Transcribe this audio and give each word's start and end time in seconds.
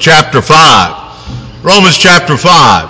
chapter 0.00 0.40
5. 0.40 1.62
Romans 1.62 1.98
chapter 1.98 2.34
5. 2.34 2.88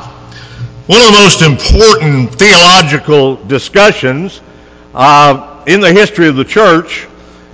One 0.87 1.01
of 1.01 1.07
the 1.07 1.13
most 1.13 1.43
important 1.43 2.33
theological 2.36 3.35
discussions 3.47 4.40
uh, 4.95 5.65
in 5.67 5.81
the 5.81 5.93
history 5.93 6.29
of 6.29 6.37
the 6.37 6.45
church 6.45 7.09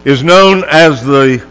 is 0.05 0.23
known 0.23 0.63
as 0.69 1.03
the 1.03 1.43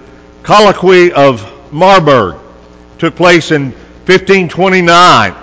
Colloquy 0.44 1.14
of 1.14 1.52
Marburg. 1.74 2.36
It 2.36 3.00
took 3.00 3.16
place 3.16 3.50
in 3.50 3.72
1529. 3.72 5.34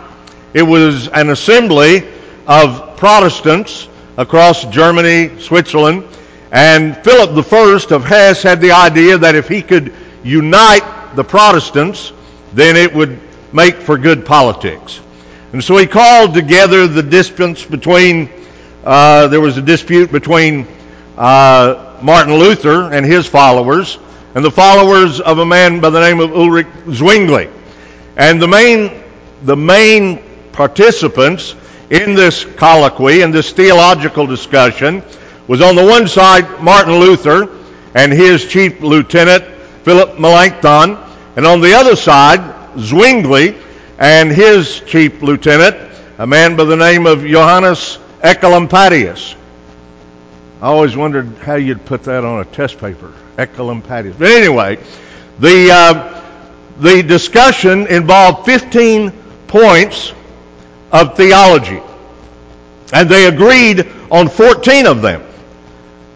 It 0.55 0.63
was 0.63 1.09
an 1.09 1.31
assembly 1.31 2.07
of 2.47 2.97
Protestants 2.97 3.89
across 4.17 4.67
Germany, 4.67 5.37
Switzerland, 5.41 6.05
and 6.53 6.97
Philip 6.99 7.31
I 7.53 7.95
of 7.97 8.05
Hesse 8.05 8.45
had 8.45 8.61
the 8.61 8.71
idea 8.71 9.19
that 9.19 9.35
if 9.35 9.49
he 9.49 9.63
could 9.63 9.93
unite 10.23 11.17
the 11.17 11.25
Protestants, 11.25 12.13
then 12.55 12.77
it 12.77 12.95
would 12.95 13.19
make 13.53 13.77
for 13.77 13.99
good 13.99 14.25
politics. 14.25 15.01
And 15.53 15.63
so 15.63 15.77
he 15.77 15.87
called 15.87 16.35
together 16.35 16.87
the 16.87 17.03
disputes 17.03 17.65
between, 17.65 18.31
uh, 18.85 19.29
there 19.29 19.41
was 19.41 19.59
a 19.59 19.63
dispute 19.63 20.11
between 20.11 20.67
uh, 21.19 21.99
Martin 22.03 22.35
Luther 22.35 22.93
and 22.93 23.05
his 23.05 23.27
followers, 23.27 23.99
and 24.35 24.45
the 24.45 24.51
followers 24.51 25.21
of 25.21 25.39
a 25.39 25.45
man 25.45 25.81
by 25.81 25.91
the 25.91 26.01
name 26.01 26.21
of 26.21 26.33
Ulrich 26.33 26.67
Zwingli. 26.91 27.51
And 28.17 28.41
the 28.41 28.49
main, 28.49 29.03
the 29.43 29.57
main 29.57 30.23
participants 30.53 31.55
in 31.91 32.15
this 32.15 32.45
colloquy, 32.45 33.21
in 33.21 33.31
this 33.31 33.53
theological 33.53 34.27
discussion, 34.27 35.03
was 35.49 35.61
on 35.61 35.77
the 35.77 35.85
one 35.85 36.09
side 36.09 36.63
Martin 36.63 36.95
Luther 36.95 37.59
and 37.95 38.11
his 38.11 38.47
chief 38.47 38.81
lieutenant, 38.81 39.45
Philip 39.85 40.19
Melanchthon, 40.19 40.97
and 41.37 41.47
on 41.47 41.61
the 41.61 41.73
other 41.73 41.97
side, 41.97 42.41
Zwingli 42.79 43.57
and 43.99 44.31
his 44.31 44.81
chief 44.81 45.23
lieutenant, 45.23 45.77
a 46.19 46.27
man 46.27 46.57
by 46.57 46.65
the 46.65 46.77
name 46.77 47.07
of 47.07 47.25
Johannes 47.25 47.99
Oecolampadius. 48.23 49.35
I 50.61 50.67
always 50.67 50.97
wondered 50.97 51.27
how 51.39 51.55
you'd 51.55 51.85
put 51.85 52.05
that 52.05 52.25
on 52.25 52.41
a 52.41 52.45
test 52.45 52.79
paper, 52.79 53.13
Oecolampadius. 53.37 54.19
But 54.19 54.29
anyway, 54.31 54.79
the, 55.39 55.71
uh, 55.73 56.23
the 56.79 57.03
discussion 57.03 57.87
involved 57.87 58.47
15 58.47 59.11
points 59.47 60.13
of 60.93 61.17
theology. 61.17 61.81
And 62.93 63.09
they 63.09 63.27
agreed 63.27 63.89
on 64.11 64.29
14 64.29 64.87
of 64.87 65.01
them. 65.01 65.23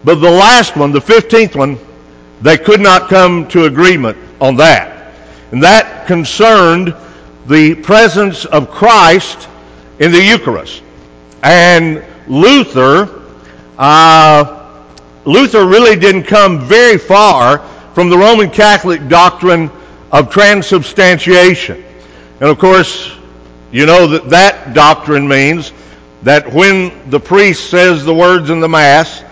But 0.03 0.15
the 0.15 0.29
last 0.29 0.77
one, 0.77 0.91
the 0.91 1.01
15th 1.01 1.55
one, 1.55 1.79
they 2.41 2.57
could 2.57 2.79
not 2.79 3.09
come 3.09 3.47
to 3.49 3.65
agreement 3.65 4.17
on 4.39 4.55
that. 4.57 4.96
And 5.51 5.63
that 5.63 6.07
concerned 6.07 6.93
the 7.47 7.75
presence 7.75 8.45
of 8.45 8.69
Christ 8.69 9.47
in 9.99 10.11
the 10.11 10.21
Eucharist. 10.21 10.83
And 11.41 12.03
Luther, 12.27 13.21
uh, 13.77 14.69
Luther 15.25 15.65
really 15.65 15.95
didn't 15.95 16.23
come 16.23 16.61
very 16.61 16.97
far 16.97 17.59
from 17.93 18.09
the 18.09 18.17
Roman 18.17 18.49
Catholic 18.49 19.07
doctrine 19.07 19.71
of 20.11 20.29
transubstantiation. 20.29 21.83
And 22.39 22.49
of 22.49 22.59
course, 22.59 23.11
you 23.71 23.85
know 23.85 24.07
that 24.07 24.29
that 24.29 24.73
doctrine 24.73 25.27
means 25.27 25.71
that 26.23 26.51
when 26.51 27.09
the 27.09 27.19
priest 27.19 27.69
says 27.69 28.03
the 28.03 28.13
words 28.13 28.49
in 28.49 28.59
the 28.59 28.69
Mass, 28.69 29.23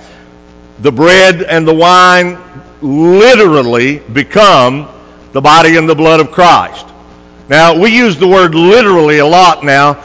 the 0.79 0.91
bread 0.91 1.41
and 1.41 1.67
the 1.67 1.73
wine 1.73 2.37
literally 2.81 3.99
become 3.99 4.87
the 5.35 5.41
body 5.41 5.75
and 5.75 5.87
the 5.89 5.93
blood 5.93 6.21
of 6.21 6.31
Christ. 6.31 6.87
Now, 7.49 7.77
we 7.77 7.93
use 7.93 8.15
the 8.15 8.25
word 8.25 8.55
literally 8.55 9.17
a 9.17 9.25
lot 9.25 9.65
now 9.65 10.01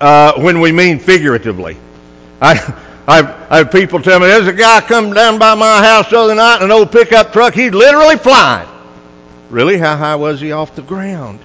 uh, 0.00 0.32
when 0.40 0.58
we 0.58 0.72
mean 0.72 0.98
figuratively. 0.98 1.76
I, 2.40 2.52
I've, 3.06 3.26
I 3.52 3.58
have 3.58 3.70
people 3.70 4.00
tell 4.00 4.18
me, 4.18 4.28
there's 4.28 4.46
a 4.46 4.54
guy 4.54 4.80
come 4.80 5.12
down 5.12 5.38
by 5.38 5.54
my 5.54 5.84
house 5.84 6.08
the 6.08 6.18
other 6.18 6.34
night 6.34 6.56
in 6.56 6.62
an 6.62 6.70
old 6.70 6.90
pickup 6.90 7.30
truck. 7.30 7.52
He's 7.52 7.74
literally 7.74 8.16
flying. 8.16 8.66
Really? 9.50 9.76
How 9.76 9.98
high 9.98 10.16
was 10.16 10.40
he 10.40 10.52
off 10.52 10.74
the 10.74 10.80
ground? 10.80 11.40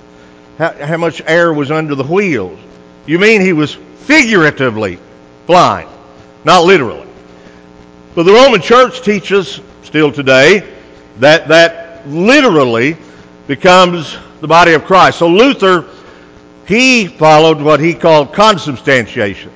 How, 0.58 0.72
how 0.72 0.96
much 0.96 1.22
air 1.26 1.54
was 1.54 1.72
under 1.72 1.94
the 1.94 2.06
wheels? 2.06 2.58
You 3.06 3.20
mean 3.20 3.42
he 3.42 3.52
was 3.52 3.74
figuratively 3.74 4.98
flying, 5.46 5.90
not 6.46 6.64
literally. 6.64 7.06
But 8.16 8.24
the 8.24 8.32
Roman 8.32 8.62
church 8.62 9.02
teaches 9.02 9.60
still 9.84 10.14
today 10.14 10.74
that 11.20 11.50
that 11.50 12.08
literally 12.08 12.96
becomes 13.48 14.18
the 14.42 14.48
body 14.48 14.74
of 14.74 14.86
Christ. 14.86 15.20
So 15.20 15.28
Luther, 15.28 15.86
he 16.68 17.08
followed 17.08 17.62
what 17.62 17.80
he 17.80 17.94
called 17.94 18.34
consubstantiation, 18.34 19.52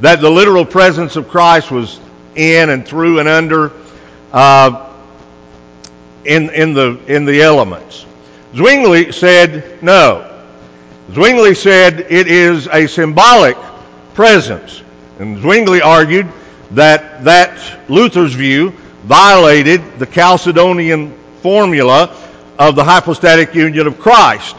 that 0.00 0.20
the 0.20 0.30
literal 0.30 0.64
presence 0.64 1.16
of 1.16 1.28
Christ 1.28 1.70
was 1.70 2.00
in 2.34 2.70
and 2.70 2.86
through 2.86 3.20
and 3.20 3.28
under 3.28 3.72
uh, 4.32 4.92
in, 6.24 6.50
in, 6.50 6.74
the, 6.74 6.98
in 7.06 7.24
the 7.24 7.42
elements. 7.42 8.06
Zwingli 8.54 9.12
said 9.12 9.82
no. 9.82 10.32
Zwingli 11.12 11.54
said 11.54 12.00
it 12.10 12.26
is 12.26 12.68
a 12.68 12.86
symbolic 12.86 13.56
presence. 14.14 14.82
And 15.18 15.38
Zwingli 15.38 15.80
argued 15.80 16.26
that 16.72 17.22
that 17.24 17.88
Luther's 17.88 18.34
view 18.34 18.70
violated 19.04 19.98
the 19.98 20.06
Chalcedonian 20.06 21.16
formula 21.40 22.14
of 22.58 22.74
the 22.76 22.84
hypostatic 22.84 23.54
union 23.54 23.86
of 23.86 23.98
Christ, 23.98 24.56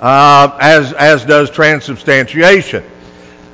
uh, 0.00 0.56
as, 0.60 0.92
as 0.92 1.24
does 1.24 1.50
transubstantiation. 1.50 2.84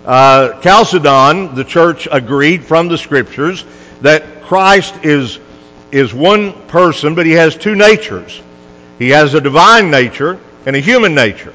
Uh, 0.05 0.61
Chalcedon, 0.61 1.55
the 1.55 1.65
church 1.65 2.09
agreed 2.11 2.65
from 2.65 2.89
the 2.89 2.99
scriptures 2.99 3.65
that 4.01 4.43
Christ 4.43 5.05
is, 5.05 5.39
is 5.93 6.13
one 6.13 6.53
person, 6.69 7.15
but 7.15 7.27
he 7.27 7.33
has 7.33 7.57
two 7.57 7.75
natures. 7.75 8.41
He 8.99 9.11
has 9.11 9.35
a 9.35 9.41
divine 9.41 9.91
nature 9.91 10.39
and 10.67 10.75
a 10.75 10.81
human 10.81 11.15
nature. 11.15 11.55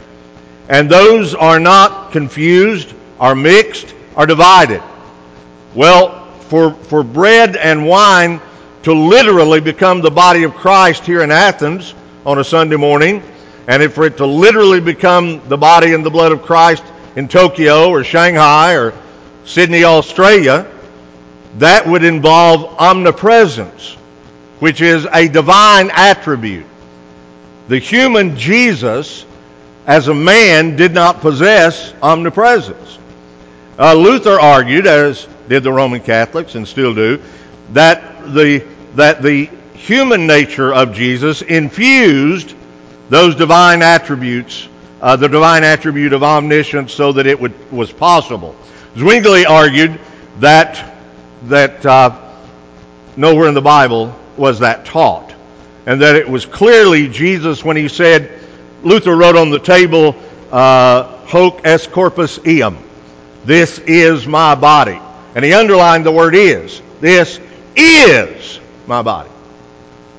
And 0.70 0.90
those 0.90 1.36
are 1.36 1.60
not 1.60 2.12
confused, 2.12 2.94
are 3.20 3.36
mixed, 3.36 3.94
are 4.16 4.26
divided. 4.26 4.82
Well, 5.74 6.26
for, 6.44 6.72
for 6.72 7.04
bread 7.04 7.56
and 7.56 7.86
wine 7.86 8.40
to 8.84 8.94
literally 8.94 9.60
become 9.60 10.02
the 10.02 10.12
body 10.12 10.44
of 10.44 10.54
Christ 10.54 11.06
here 11.06 11.22
in 11.22 11.32
Athens 11.32 11.94
on 12.26 12.40
a 12.40 12.44
Sunday 12.44 12.76
morning, 12.76 13.22
and 13.68 13.84
if 13.84 13.94
for 13.94 14.06
it 14.06 14.18
to 14.18 14.26
literally 14.26 14.80
become 14.80 15.42
the 15.48 15.58
body 15.58 15.94
and 15.94 16.06
the 16.06 16.10
blood 16.10 16.32
of 16.32 16.42
Christ 16.42 16.84
in 17.16 17.28
Tokyo 17.28 17.90
or 17.90 18.04
Shanghai 18.04 18.74
or 18.74 18.94
Sydney, 19.46 19.84
Australia, 19.84 20.66
that 21.58 21.88
would 21.88 22.04
involve 22.04 22.76
omnipresence, 22.80 23.94
which 24.60 24.82
is 24.82 25.08
a 25.14 25.28
divine 25.28 25.92
attribute. 25.94 26.66
The 27.68 27.80
human 27.80 28.38
Jesus 28.38 29.26
as 29.86 30.08
a 30.08 30.14
man, 30.14 30.76
did 30.76 30.94
not 30.94 31.22
possess 31.22 31.94
omnipresence. 32.02 32.98
Uh, 33.78 33.94
Luther 33.94 34.40
argued, 34.40 34.88
as 34.88 35.28
did 35.48 35.64
the 35.64 35.72
Roman 35.72 36.02
Catholics 36.02 36.56
and 36.56 36.68
still 36.68 36.94
do, 36.94 37.22
that 37.74 38.34
the, 38.34 38.66
that 38.96 39.22
the 39.22 39.50
human 39.76 40.28
nature 40.28 40.74
of 40.74 40.94
Jesus 40.94 41.42
infused 41.42 42.56
those 43.10 43.36
divine 43.36 43.82
attributes, 43.82 44.68
uh, 45.02 45.16
the 45.16 45.30
divine 45.30 45.64
attribute 45.64 46.14
of 46.14 46.24
omniscience, 46.24 46.94
so 46.94 47.12
that 47.12 47.28
it 47.28 47.40
would, 47.40 47.72
was 47.72 47.92
possible. 47.92 48.56
Zwingli 48.98 49.46
argued 49.46 50.00
that, 50.40 50.96
that 51.44 51.86
uh, 51.86 52.20
nowhere 53.16 53.48
in 53.48 53.54
the 53.54 53.62
Bible 53.62 54.14
was 54.38 54.60
that 54.60 54.86
taught, 54.86 55.34
and 55.86 56.02
that 56.02 56.16
it 56.16 56.28
was 56.28 56.46
clearly 56.46 57.08
Jesus 57.08 57.64
when 57.64 57.78
he 57.78 57.88
said, 57.88 58.40
Luther 58.84 59.16
wrote 59.16 59.36
on 59.36 59.50
the 59.50 59.60
table, 59.60 60.16
uh, 60.52 61.04
hoc 61.26 61.66
est 61.66 61.92
corpus 61.92 62.40
eum. 62.40 62.78
This 63.46 63.80
is 63.80 64.26
my 64.26 64.56
body. 64.56 65.00
And 65.36 65.44
he 65.44 65.54
underlined 65.54 66.06
the 66.06 66.12
word 66.12 66.34
is. 66.34 66.82
This 67.02 67.40
is 67.76 68.60
my 68.88 69.02
body. 69.02 69.30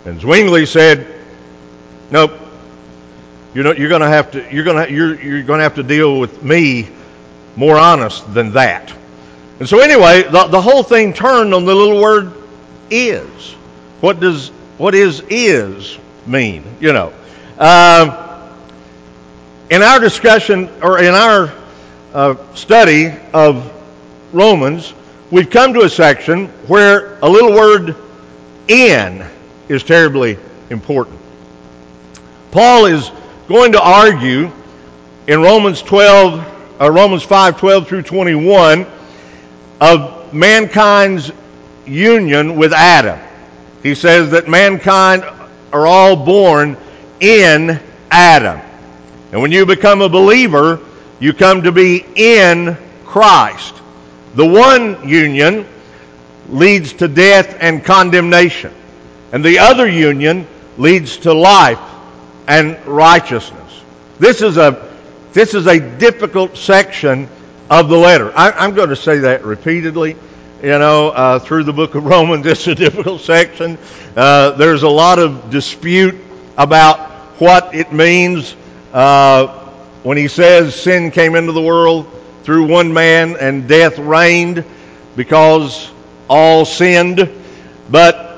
And 0.06 0.20
Zwingli 0.20 0.66
said, 0.66 1.20
nope. 2.12 2.32
You're, 3.54 3.76
you're 3.76 3.88
going 3.88 4.02
to 4.02 4.08
have 4.08 4.30
to 4.32 4.54
you're 4.54 4.64
going 4.64 4.86
to 4.86 4.92
you're, 4.92 5.20
you're 5.20 5.42
going 5.42 5.58
to 5.58 5.64
have 5.64 5.74
to 5.76 5.82
deal 5.82 6.20
with 6.20 6.42
me 6.44 6.88
more 7.56 7.76
honest 7.76 8.32
than 8.32 8.52
that. 8.52 8.92
And 9.58 9.68
so 9.68 9.80
anyway, 9.80 10.22
the, 10.22 10.46
the 10.46 10.60
whole 10.60 10.82
thing 10.82 11.12
turned 11.12 11.54
on 11.54 11.64
the 11.64 11.74
little 11.74 12.00
word 12.00 12.32
is. 12.90 13.54
What 14.00 14.20
does 14.20 14.50
what 14.78 14.94
is 14.94 15.22
is 15.28 15.98
mean? 16.26 16.64
You 16.80 16.92
know. 16.92 17.12
Uh, 17.58 18.52
in 19.70 19.82
our 19.82 19.98
discussion 19.98 20.68
or 20.82 21.00
in 21.00 21.14
our 21.14 21.52
uh, 22.14 22.54
study 22.54 23.12
of 23.32 23.72
Romans, 24.32 24.92
we've 25.32 25.50
come 25.50 25.72
to 25.72 25.80
a 25.80 25.88
section 25.88 26.46
where 26.68 27.18
a 27.20 27.28
little 27.28 27.52
word 27.52 27.96
in 28.68 29.26
is 29.68 29.82
terribly 29.82 30.38
important. 30.70 31.18
Paul 32.50 32.86
is 32.86 33.10
going 33.48 33.72
to 33.72 33.80
argue 33.80 34.50
in 35.26 35.40
Romans 35.40 35.82
12, 35.82 36.80
uh, 36.80 36.90
Romans 36.90 37.22
5, 37.22 37.58
12 37.58 37.88
through 37.88 38.02
21 38.02 38.86
of 39.80 40.32
mankind's 40.32 41.30
union 41.86 42.56
with 42.56 42.72
Adam. 42.72 43.18
He 43.82 43.94
says 43.94 44.30
that 44.30 44.48
mankind 44.48 45.24
are 45.72 45.86
all 45.86 46.16
born 46.16 46.76
in 47.20 47.80
Adam. 48.10 48.60
And 49.32 49.42
when 49.42 49.52
you 49.52 49.66
become 49.66 50.00
a 50.00 50.08
believer, 50.08 50.80
you 51.20 51.32
come 51.32 51.62
to 51.62 51.72
be 51.72 52.04
in 52.14 52.76
Christ. 53.04 53.74
The 54.34 54.46
one 54.46 55.08
union 55.08 55.66
leads 56.48 56.92
to 56.94 57.08
death 57.08 57.56
and 57.60 57.84
condemnation, 57.84 58.72
and 59.32 59.44
the 59.44 59.58
other 59.58 59.88
union 59.88 60.46
leads 60.78 61.18
to 61.18 61.32
life 61.32 61.80
and 62.46 62.78
righteousness. 62.86 63.82
This 64.18 64.42
is 64.42 64.56
a, 64.56 64.90
this 65.32 65.54
is 65.54 65.66
a 65.66 65.78
difficult 65.98 66.56
section 66.56 67.28
of 67.68 67.88
the 67.88 67.96
letter. 67.96 68.32
I, 68.36 68.64
am 68.64 68.74
going 68.74 68.90
to 68.90 68.96
say 68.96 69.18
that 69.20 69.44
repeatedly. 69.44 70.16
You 70.62 70.78
know, 70.78 71.10
uh, 71.10 71.38
through 71.38 71.64
the 71.64 71.72
book 71.72 71.94
of 71.94 72.04
Romans, 72.06 72.46
it's 72.46 72.66
a 72.66 72.74
difficult 72.74 73.20
section. 73.20 73.78
Uh, 74.16 74.52
there's 74.52 74.82
a 74.82 74.88
lot 74.88 75.18
of 75.18 75.50
dispute 75.50 76.14
about 76.56 77.10
what 77.40 77.74
it 77.74 77.92
means 77.92 78.56
uh, 78.92 79.46
when 80.02 80.16
he 80.16 80.28
says 80.28 80.74
sin 80.74 81.10
came 81.10 81.34
into 81.34 81.52
the 81.52 81.60
world 81.60 82.10
through 82.44 82.66
one 82.66 82.94
man 82.94 83.36
and 83.36 83.68
death 83.68 83.98
reigned 83.98 84.64
because 85.16 85.90
all 86.30 86.64
sinned. 86.64 87.28
But 87.90 88.35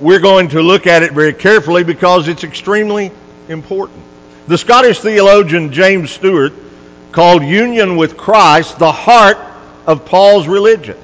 we're 0.00 0.20
going 0.20 0.48
to 0.48 0.62
look 0.62 0.86
at 0.86 1.02
it 1.02 1.12
very 1.12 1.32
carefully 1.32 1.84
because 1.84 2.28
it's 2.28 2.44
extremely 2.44 3.10
important. 3.48 4.02
The 4.46 4.58
Scottish 4.58 5.00
theologian 5.00 5.72
James 5.72 6.10
Stewart 6.10 6.52
called 7.12 7.42
union 7.42 7.96
with 7.96 8.16
Christ 8.16 8.78
the 8.78 8.92
heart 8.92 9.38
of 9.86 10.04
Paul's 10.04 10.46
religion. 10.46 10.96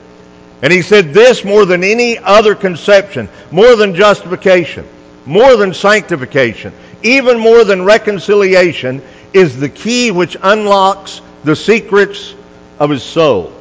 And 0.60 0.72
he 0.72 0.82
said 0.82 1.12
this 1.12 1.44
more 1.44 1.64
than 1.64 1.82
any 1.82 2.18
other 2.18 2.54
conception, 2.54 3.28
more 3.50 3.74
than 3.76 3.94
justification, 3.94 4.86
more 5.26 5.56
than 5.56 5.74
sanctification, 5.74 6.72
even 7.02 7.38
more 7.38 7.64
than 7.64 7.84
reconciliation, 7.84 9.02
is 9.32 9.58
the 9.58 9.68
key 9.68 10.10
which 10.10 10.36
unlocks 10.40 11.20
the 11.42 11.56
secrets 11.56 12.34
of 12.78 12.90
his 12.90 13.02
soul. 13.02 13.52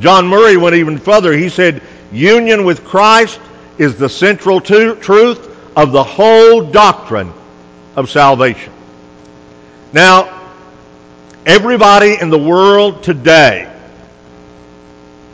John 0.00 0.26
Murray 0.26 0.56
went 0.56 0.74
even 0.74 0.98
further. 0.98 1.32
He 1.32 1.48
said, 1.48 1.80
Union 2.12 2.64
with 2.64 2.84
Christ 2.84 3.40
is 3.78 3.96
the 3.96 4.08
central 4.08 4.60
to- 4.60 4.96
truth 4.96 5.50
of 5.76 5.92
the 5.92 6.04
whole 6.04 6.62
doctrine 6.62 7.32
of 7.96 8.10
salvation. 8.10 8.72
Now, 9.92 10.52
everybody 11.46 12.16
in 12.20 12.30
the 12.30 12.38
world 12.38 13.02
today, 13.02 13.70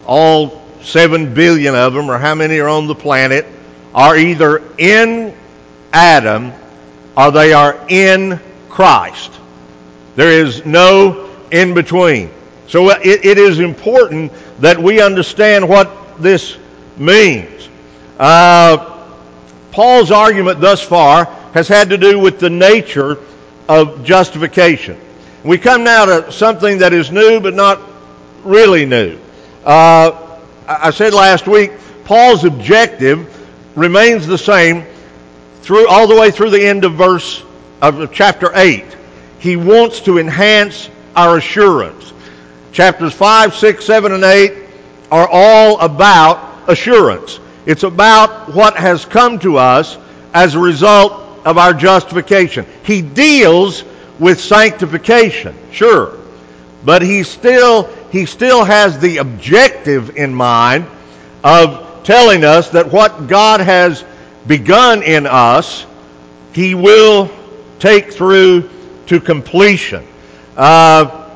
all 0.07 0.63
seven 0.83 1.35
billion 1.35 1.75
of 1.75 1.93
them, 1.95 2.11
or 2.11 2.19
how 2.19 2.35
many 2.35 2.59
are 2.59 2.69
on 2.69 2.87
the 2.87 2.95
planet, 2.95 3.47
are 3.95 4.17
either 4.17 4.63
in 4.79 5.35
Adam 5.93 6.53
or 7.17 7.31
they 7.31 7.53
are 7.53 7.79
in 7.89 8.41
Christ. 8.69 9.33
There 10.17 10.31
is 10.31 10.65
no 10.65 11.31
in 11.51 11.75
between. 11.75 12.31
So 12.69 12.91
uh, 12.91 12.99
it, 13.03 13.25
it 13.25 13.39
is 13.39 13.59
important 13.59 14.33
that 14.61 14.79
we 14.79 15.01
understand 15.01 15.69
what 15.69 16.23
this 16.23 16.57
means. 16.97 17.69
Uh, 18.21 19.09
Paul's 19.73 20.11
argument 20.11 20.61
thus 20.61 20.83
far 20.83 21.25
has 21.55 21.69
had 21.69 21.89
to 21.89 21.97
do 21.97 22.19
with 22.19 22.39
the 22.39 22.51
nature 22.51 23.17
of 23.67 24.05
justification. 24.05 25.01
We 25.43 25.57
come 25.57 25.85
now 25.85 26.05
to 26.05 26.31
something 26.31 26.79
that 26.79 26.93
is 26.93 27.11
new 27.11 27.41
but 27.41 27.55
not 27.55 27.81
really 28.45 28.85
new. 28.85 29.19
Uh, 29.65 30.39
I 30.69 30.91
said 30.91 31.15
last 31.15 31.47
week, 31.47 31.73
Paul's 32.05 32.45
objective 32.45 33.27
remains 33.75 34.27
the 34.27 34.37
same 34.37 34.85
through 35.63 35.89
all 35.89 36.07
the 36.07 36.17
way 36.17 36.31
through 36.31 36.51
the 36.51 36.63
end 36.63 36.85
of 36.85 36.97
verse 36.97 37.43
of 37.81 38.13
chapter 38.13 38.51
8. 38.55 38.85
He 39.39 39.57
wants 39.57 40.01
to 40.01 40.19
enhance 40.19 40.91
our 41.17 41.39
assurance. 41.39 42.13
Chapters 42.73 43.15
5, 43.15 43.55
6, 43.55 43.83
7, 43.83 44.13
and 44.13 44.25
8 44.25 44.53
are 45.11 45.27
all 45.27 45.81
about 45.81 46.69
assurance. 46.69 47.41
It's 47.71 47.85
about 47.85 48.53
what 48.53 48.77
has 48.77 49.05
come 49.05 49.39
to 49.39 49.57
us 49.57 49.97
as 50.35 50.57
a 50.57 50.59
result 50.59 51.13
of 51.45 51.57
our 51.57 51.73
justification. 51.73 52.67
He 52.83 53.01
deals 53.01 53.85
with 54.19 54.41
sanctification, 54.41 55.57
sure, 55.71 56.19
but 56.85 57.01
he 57.01 57.23
still 57.23 57.85
he 58.11 58.27
still 58.27 58.65
has 58.65 58.99
the 58.99 59.19
objective 59.19 60.17
in 60.17 60.35
mind 60.35 60.85
of 61.45 62.03
telling 62.03 62.43
us 62.43 62.71
that 62.71 62.91
what 62.91 63.29
God 63.29 63.61
has 63.61 64.05
begun 64.49 65.05
in 65.05 65.29
us, 65.29 65.87
he 66.53 66.75
will 66.75 67.31
take 67.79 68.13
through 68.13 68.69
to 69.07 69.21
completion. 69.21 70.05
Uh, 70.57 71.31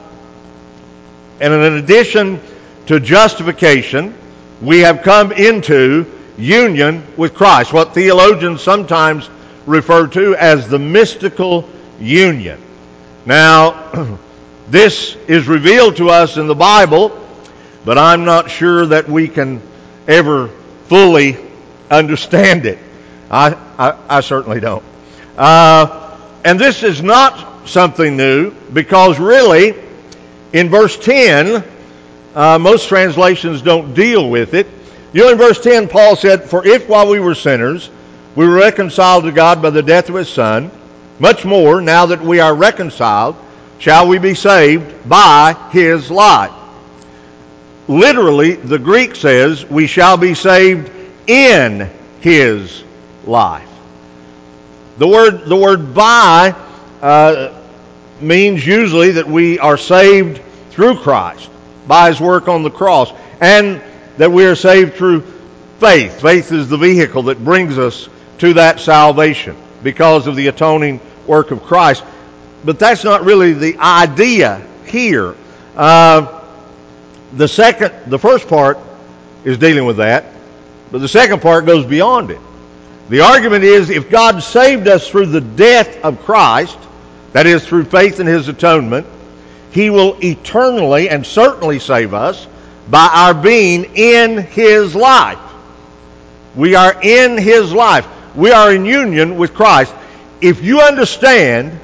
and 1.41 1.55
in 1.55 1.75
addition 1.75 2.41
to 2.87 2.99
justification, 2.99 4.13
we 4.61 4.81
have 4.81 5.03
come 5.03 5.31
into 5.31 6.11
union 6.37 7.05
with 7.17 7.35
Christ, 7.35 7.73
what 7.73 7.95
theologians 7.95 8.63
sometimes 8.63 9.29
refer 9.67 10.07
to 10.09 10.35
as 10.37 10.69
the 10.69 10.79
mystical 10.79 11.69
union. 12.01 12.61
Now, 13.25 14.19
this 14.69 15.17
is 15.29 15.47
revealed 15.47 15.97
to 15.97 16.11
us 16.11 16.37
in 16.37 16.47
the 16.47 16.55
Bible, 16.55 17.19
but 17.85 17.99
I'm 17.99 18.25
not 18.25 18.51
sure 18.51 18.87
that 18.87 19.09
we 19.09 19.29
can 19.29 19.63
ever 20.07 20.49
fully 20.89 21.37
understand 21.91 22.67
it. 22.67 22.79
I, 23.31 23.55
I, 23.79 23.97
I 24.09 24.21
certainly 24.21 24.61
don't. 24.61 24.85
Uh, 25.37 26.19
and 26.45 26.61
this 26.61 26.83
is 26.83 27.03
not 27.03 27.69
something 27.69 28.17
new 28.17 28.51
because 28.73 29.19
really, 29.19 29.75
in 30.53 30.69
verse 30.69 30.97
10, 30.99 31.65
uh, 32.35 32.59
most 32.59 32.89
translations 32.89 33.63
don't 33.63 33.95
deal 33.95 34.29
with 34.29 34.55
it. 34.55 34.67
You 35.15 35.23
know, 35.23 35.31
in 35.31 35.39
verse 35.39 35.61
10, 35.61 35.87
Paul 35.87 36.17
said, 36.17 36.43
For 36.43 36.67
if 36.67 36.89
while 36.89 37.09
we 37.09 37.21
were 37.21 37.37
sinners, 37.37 37.89
we 38.35 38.49
were 38.49 38.57
reconciled 38.57 39.23
to 39.25 39.31
God 39.31 39.63
by 39.63 39.71
the 39.71 39.81
death 39.83 40.09
of 40.09 40.17
his 40.17 40.29
Son, 40.29 40.73
much 41.21 41.45
more, 41.45 41.81
now 41.81 42.07
that 42.07 42.21
we 42.21 42.41
are 42.41 42.53
reconciled, 42.53 43.37
shall 43.79 44.09
we 44.09 44.19
be 44.19 44.35
saved 44.35 45.09
by 45.09 45.55
his 45.71 46.11
life. 46.11 46.51
Literally, 47.87 48.55
the 48.55 48.79
Greek 48.79 49.15
says, 49.15 49.65
We 49.65 49.87
shall 49.87 50.17
be 50.17 50.35
saved 50.35 50.91
in 51.29 51.89
his 52.21 52.83
life. 53.25 53.69
The 54.99 55.07
word, 55.07 55.45
the 55.47 55.57
word 55.57 55.95
by 55.95 56.57
uh, 57.01 57.57
means 58.21 58.67
usually 58.67 59.13
that 59.13 59.29
we 59.29 59.61
are 59.61 59.79
saved 59.79 60.41
through 60.71 60.97
Christ, 60.97 61.51
by 61.87 62.09
his 62.09 62.21
work 62.21 62.49
on 62.49 62.65
the 62.65 62.71
cross, 62.71 63.13
and 63.41 63.81
that 64.17 64.31
we 64.31 64.45
are 64.47 64.55
saved 64.55 64.95
through 64.95 65.23
faith. 65.81 66.21
Faith 66.21 66.53
is 66.53 66.69
the 66.69 66.79
vehicle 66.79 67.25
that 67.25 67.43
brings 67.45 67.79
us 67.79 68.09
to 68.39 68.55
that 68.55 68.81
salvation 68.81 69.57
because 69.83 70.27
of 70.27 70.37
the 70.37 70.47
atoning 70.49 71.01
work 71.27 71.51
of 71.51 71.63
Christ. 71.63 72.05
But 72.65 72.79
that's 72.79 73.05
not 73.05 73.25
really 73.25 73.53
the 73.53 73.77
idea 73.79 74.67
here. 74.87 75.37
Uh, 75.77 76.43
the 77.35 77.49
second, 77.49 77.93
the 78.07 78.19
first 78.19 78.49
part 78.49 78.79
is 79.45 79.59
dealing 79.59 79.85
with 79.85 79.99
that, 79.99 80.27
but 80.91 81.01
the 81.01 81.09
second 81.09 81.43
part 81.43 81.67
goes 81.67 81.85
beyond 81.85 82.31
it. 82.31 82.41
The 83.09 83.21
argument 83.21 83.65
is 83.65 83.91
if 83.91 84.09
God 84.09 84.43
saved 84.43 84.89
us 84.89 85.09
through 85.09 85.27
the 85.27 85.41
death 85.41 86.03
of 86.03 86.21
Christ, 86.21 86.79
that 87.33 87.47
is, 87.47 87.67
through 87.67 87.85
faith 87.85 88.21
in 88.21 88.27
His 88.27 88.49
atonement, 88.49 89.07
He 89.73 89.91
will 89.91 90.17
eternally 90.23 91.11
and 91.11 91.27
certainly 91.27 91.81
save 91.81 92.15
us 92.15 92.47
by 92.89 93.09
our 93.13 93.35
being 93.35 93.85
in 93.95 94.39
His 94.39 94.95
life. 94.95 95.39
We 96.55 96.75
are 96.75 97.01
in 97.03 97.39
His 97.39 97.73
life. 97.73 98.07
We 98.35 98.51
are 98.51 98.73
in 98.73 98.85
union 98.85 99.37
with 99.37 99.55
Christ. 99.55 99.95
If 100.41 100.63
you 100.63 100.81
understand 100.81 101.79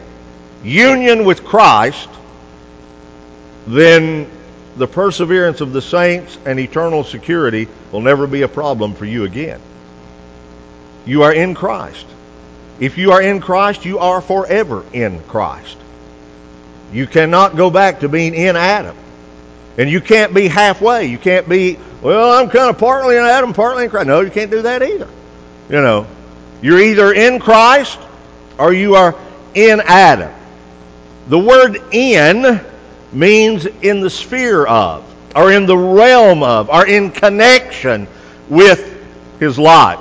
union 0.62 1.24
with 1.24 1.44
Christ, 1.44 2.08
then 3.66 4.30
the 4.76 4.86
perseverance 4.86 5.60
of 5.60 5.72
the 5.72 5.82
saints 5.82 6.38
and 6.44 6.58
eternal 6.58 7.04
security 7.04 7.68
will 7.92 8.00
never 8.00 8.26
be 8.26 8.42
a 8.42 8.48
problem 8.48 8.94
for 8.94 9.04
you 9.04 9.24
again. 9.24 9.60
You 11.06 11.22
are 11.22 11.32
in 11.32 11.54
Christ. 11.54 12.06
If 12.78 12.96
you 12.96 13.12
are 13.12 13.22
in 13.22 13.40
Christ, 13.40 13.84
you 13.84 13.98
are 13.98 14.20
forever 14.20 14.84
in 14.92 15.20
Christ. 15.24 15.76
You 16.92 17.06
cannot 17.06 17.56
go 17.56 17.70
back 17.70 18.00
to 18.00 18.08
being 18.08 18.34
in 18.34 18.56
Adam. 18.56 18.96
And 19.78 19.88
you 19.88 20.00
can't 20.00 20.34
be 20.34 20.48
halfway. 20.48 21.06
You 21.06 21.18
can't 21.18 21.48
be, 21.48 21.78
well, 22.02 22.38
I'm 22.38 22.50
kind 22.50 22.70
of 22.70 22.78
partly 22.78 23.16
in 23.16 23.22
Adam, 23.22 23.52
partly 23.52 23.84
in 23.84 23.90
Christ. 23.90 24.06
No, 24.06 24.20
you 24.20 24.30
can't 24.30 24.50
do 24.50 24.62
that 24.62 24.82
either. 24.82 25.08
You 25.68 25.80
know, 25.80 26.06
you're 26.60 26.80
either 26.80 27.12
in 27.12 27.38
Christ 27.38 27.98
or 28.58 28.72
you 28.72 28.94
are 28.96 29.16
in 29.54 29.80
Adam. 29.80 30.32
The 31.28 31.38
word 31.38 31.80
in 31.92 32.60
means 33.12 33.66
in 33.66 34.00
the 34.00 34.10
sphere 34.10 34.66
of, 34.66 35.04
or 35.34 35.52
in 35.52 35.66
the 35.66 35.76
realm 35.76 36.42
of, 36.42 36.68
or 36.68 36.86
in 36.86 37.10
connection 37.10 38.06
with 38.48 38.98
his 39.38 39.58
life. 39.58 39.98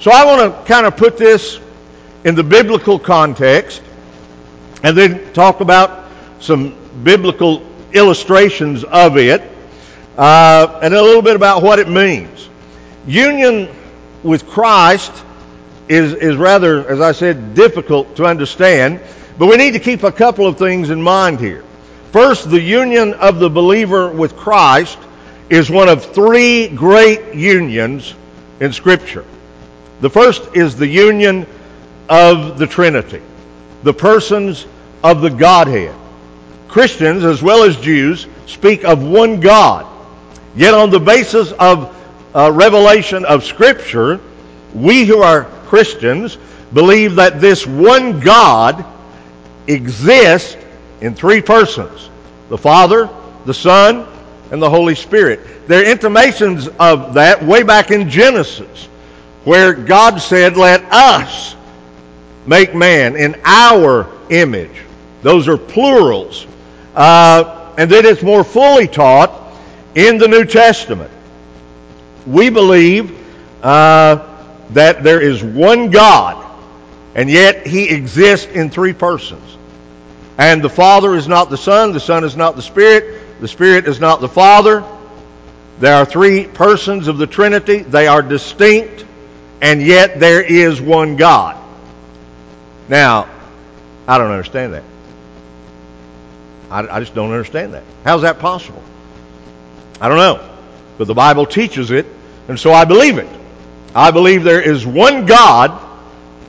So 0.00 0.10
I 0.10 0.24
want 0.24 0.52
to 0.52 0.64
kind 0.64 0.86
of 0.86 0.96
put 0.96 1.18
this 1.18 1.60
in 2.24 2.34
the 2.34 2.42
biblical 2.42 2.98
context 2.98 3.82
and 4.82 4.96
then 4.96 5.32
talk 5.32 5.60
about 5.60 6.10
some 6.40 6.74
biblical 7.02 7.62
illustrations 7.92 8.84
of 8.84 9.16
it 9.16 9.42
uh, 10.16 10.80
and 10.82 10.94
a 10.94 11.02
little 11.02 11.22
bit 11.22 11.36
about 11.36 11.62
what 11.62 11.78
it 11.78 11.88
means. 11.88 12.48
Union 13.06 13.68
with 14.22 14.46
Christ 14.46 15.12
is, 15.88 16.12
is 16.14 16.36
rather, 16.36 16.86
as 16.88 17.00
I 17.00 17.12
said, 17.12 17.54
difficult 17.54 18.16
to 18.16 18.24
understand, 18.24 19.00
but 19.38 19.46
we 19.46 19.56
need 19.56 19.72
to 19.72 19.80
keep 19.80 20.02
a 20.02 20.12
couple 20.12 20.46
of 20.46 20.58
things 20.58 20.90
in 20.90 21.00
mind 21.00 21.40
here. 21.40 21.64
First, 22.12 22.50
the 22.50 22.60
union 22.60 23.14
of 23.14 23.38
the 23.38 23.48
believer 23.48 24.10
with 24.10 24.36
Christ 24.36 24.98
is 25.48 25.70
one 25.70 25.88
of 25.88 26.04
three 26.04 26.68
great 26.68 27.34
unions 27.34 28.14
in 28.60 28.72
Scripture. 28.72 29.24
The 30.00 30.10
first 30.10 30.54
is 30.54 30.76
the 30.76 30.86
union 30.86 31.46
of 32.08 32.58
the 32.58 32.66
Trinity, 32.66 33.22
the 33.82 33.94
persons 33.94 34.66
of 35.02 35.20
the 35.22 35.30
Godhead. 35.30 35.94
Christians, 36.70 37.24
as 37.24 37.42
well 37.42 37.62
as 37.62 37.76
Jews, 37.76 38.26
speak 38.46 38.84
of 38.84 39.02
one 39.02 39.40
God. 39.40 39.86
Yet, 40.56 40.74
on 40.74 40.90
the 40.90 41.00
basis 41.00 41.52
of 41.52 41.96
uh, 42.34 42.50
revelation 42.52 43.24
of 43.24 43.44
Scripture, 43.44 44.20
we 44.74 45.04
who 45.04 45.22
are 45.22 45.44
Christians 45.66 46.38
believe 46.72 47.16
that 47.16 47.40
this 47.40 47.66
one 47.66 48.20
God 48.20 48.84
exists 49.66 50.56
in 51.00 51.14
three 51.14 51.40
persons 51.40 52.08
the 52.48 52.58
Father, 52.58 53.08
the 53.46 53.54
Son, 53.54 54.06
and 54.50 54.60
the 54.60 54.68
Holy 54.68 54.94
Spirit. 54.94 55.68
There 55.68 55.80
are 55.80 55.84
intimations 55.84 56.68
of 56.78 57.14
that 57.14 57.44
way 57.44 57.62
back 57.62 57.90
in 57.90 58.10
Genesis, 58.10 58.86
where 59.44 59.72
God 59.72 60.20
said, 60.20 60.56
Let 60.56 60.82
us 60.92 61.54
make 62.46 62.74
man 62.74 63.16
in 63.16 63.40
our 63.44 64.08
image. 64.30 64.82
Those 65.22 65.48
are 65.48 65.56
plurals. 65.56 66.46
Uh, 66.94 67.72
and 67.78 67.90
then 67.90 68.04
it's 68.04 68.22
more 68.22 68.44
fully 68.44 68.88
taught 68.88 69.32
in 69.94 70.18
the 70.18 70.28
New 70.28 70.44
Testament. 70.44 71.10
We 72.26 72.50
believe 72.50 73.16
uh, 73.62 74.26
that 74.70 75.02
there 75.02 75.20
is 75.20 75.42
one 75.42 75.90
God, 75.90 76.44
and 77.14 77.30
yet 77.30 77.66
he 77.66 77.88
exists 77.88 78.46
in 78.46 78.70
three 78.70 78.92
persons. 78.92 79.56
And 80.38 80.62
the 80.62 80.70
Father 80.70 81.14
is 81.14 81.28
not 81.28 81.50
the 81.50 81.58
Son, 81.58 81.92
the 81.92 82.00
Son 82.00 82.24
is 82.24 82.36
not 82.36 82.56
the 82.56 82.62
Spirit, 82.62 83.40
the 83.40 83.48
Spirit 83.48 83.86
is 83.86 84.00
not 84.00 84.20
the 84.20 84.28
Father. 84.28 84.84
There 85.80 85.94
are 85.94 86.04
three 86.04 86.46
persons 86.46 87.08
of 87.08 87.16
the 87.16 87.26
Trinity. 87.26 87.78
They 87.78 88.06
are 88.06 88.20
distinct, 88.20 89.04
and 89.62 89.80
yet 89.82 90.20
there 90.20 90.42
is 90.42 90.80
one 90.80 91.16
God. 91.16 91.56
Now, 92.88 93.28
I 94.06 94.18
don't 94.18 94.30
understand 94.30 94.74
that. 94.74 94.82
I, 96.70 96.96
I 96.96 97.00
just 97.00 97.14
don't 97.14 97.30
understand 97.30 97.74
that. 97.74 97.82
How's 98.04 98.22
that 98.22 98.38
possible? 98.38 98.82
I 100.00 100.08
don't 100.08 100.18
know. 100.18 100.48
But 100.98 101.06
the 101.06 101.14
Bible 101.14 101.46
teaches 101.46 101.90
it, 101.90 102.06
and 102.48 102.58
so 102.58 102.72
I 102.72 102.84
believe 102.84 103.18
it. 103.18 103.28
I 103.94 104.10
believe 104.10 104.44
there 104.44 104.60
is 104.60 104.86
one 104.86 105.26
God 105.26 105.70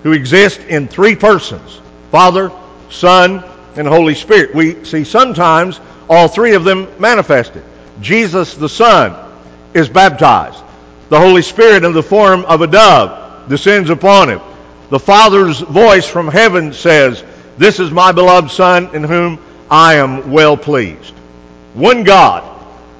who 0.04 0.12
exists 0.12 0.64
in 0.66 0.88
three 0.88 1.16
persons 1.16 1.80
Father, 2.12 2.52
Son, 2.90 3.44
and 3.76 3.88
Holy 3.88 4.16
Spirit. 4.16 4.54
We 4.54 4.84
see 4.84 5.04
sometimes 5.04 5.80
all 6.10 6.28
three 6.28 6.54
of 6.54 6.64
them 6.64 6.88
manifested. 7.00 7.64
Jesus 8.02 8.56
the 8.56 8.68
Son 8.68 9.16
is 9.74 9.88
baptized. 9.88 10.62
The 11.10 11.20
Holy 11.20 11.42
Spirit, 11.42 11.84
in 11.84 11.94
the 11.94 12.04
form 12.04 12.46
of 12.46 12.62
a 12.62 12.68
dove, 12.68 13.50
descends 13.50 13.90
upon 13.90 14.30
him. 14.30 14.42
The 14.90 15.00
Father's 15.00 15.60
voice 15.60 16.06
from 16.06 16.28
heaven 16.28 16.74
says, 16.74 17.24
This 17.58 17.80
is 17.80 17.92
my 17.92 18.12
beloved 18.12 18.52
Son 18.52 18.94
in 18.94 19.04
whom 19.04 19.40
I 19.72 19.96
am 19.96 20.32
well 20.32 20.58
pleased. 20.58 21.14
One 21.74 22.04
God, 22.04 22.44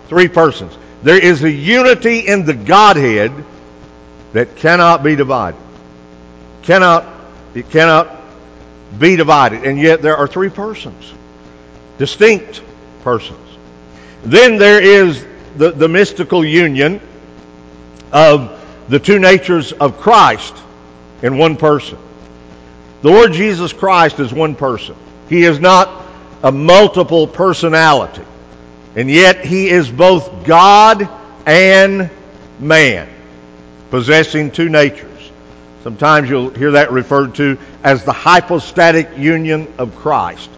three 0.08 0.30
persons. 0.30 0.78
There 1.04 1.22
is 1.22 1.44
a 1.44 1.52
unity 1.52 2.20
in 2.20 2.46
the 2.46 2.54
Godhead 2.54 3.34
that 4.32 4.56
cannot 4.56 5.04
be 5.04 5.18
divided. 5.18 5.60
Cannot, 6.64 7.06
it 7.54 7.70
cannot 7.70 8.10
be 8.98 9.18
divided. 9.18 9.66
And 9.66 9.78
yet 9.78 10.02
there 10.02 10.16
are 10.16 10.28
three 10.28 10.50
persons, 10.50 11.14
distinct 11.98 12.62
persons. 13.04 13.38
Then 14.24 14.58
there 14.58 14.82
is 14.82 15.26
the, 15.58 15.72
the 15.72 15.90
mystical 15.90 16.46
union 16.46 17.02
of 18.14 18.58
the 18.88 19.00
two 19.00 19.20
natures 19.20 19.74
of 19.74 19.98
Christ 19.98 20.56
in 21.22 21.38
one 21.38 21.58
person. 21.58 21.98
The 23.02 23.10
Lord 23.10 23.34
Jesus 23.34 23.74
Christ 23.74 24.20
is 24.20 24.32
one 24.32 24.56
person. 24.56 24.96
He 25.28 25.44
is 25.44 25.60
not 25.60 26.01
a 26.44 26.52
multiple 26.52 27.28
personality. 27.28 28.24
And 28.96 29.10
yet 29.10 29.46
he 29.46 29.70
is 29.70 29.90
both 29.90 30.46
God 30.46 31.08
and 31.46 32.10
man, 32.60 33.08
possessing 33.90 34.52
two 34.52 34.70
natures. 34.70 35.32
Sometimes 35.84 36.30
you'll 36.30 36.50
hear 36.52 36.72
that 36.72 36.92
referred 36.92 37.36
to 37.36 37.58
as 37.84 38.04
the 38.04 38.14
hypostatic 38.14 39.18
union 39.18 39.72
of 39.78 39.96
Christ. 39.96 40.50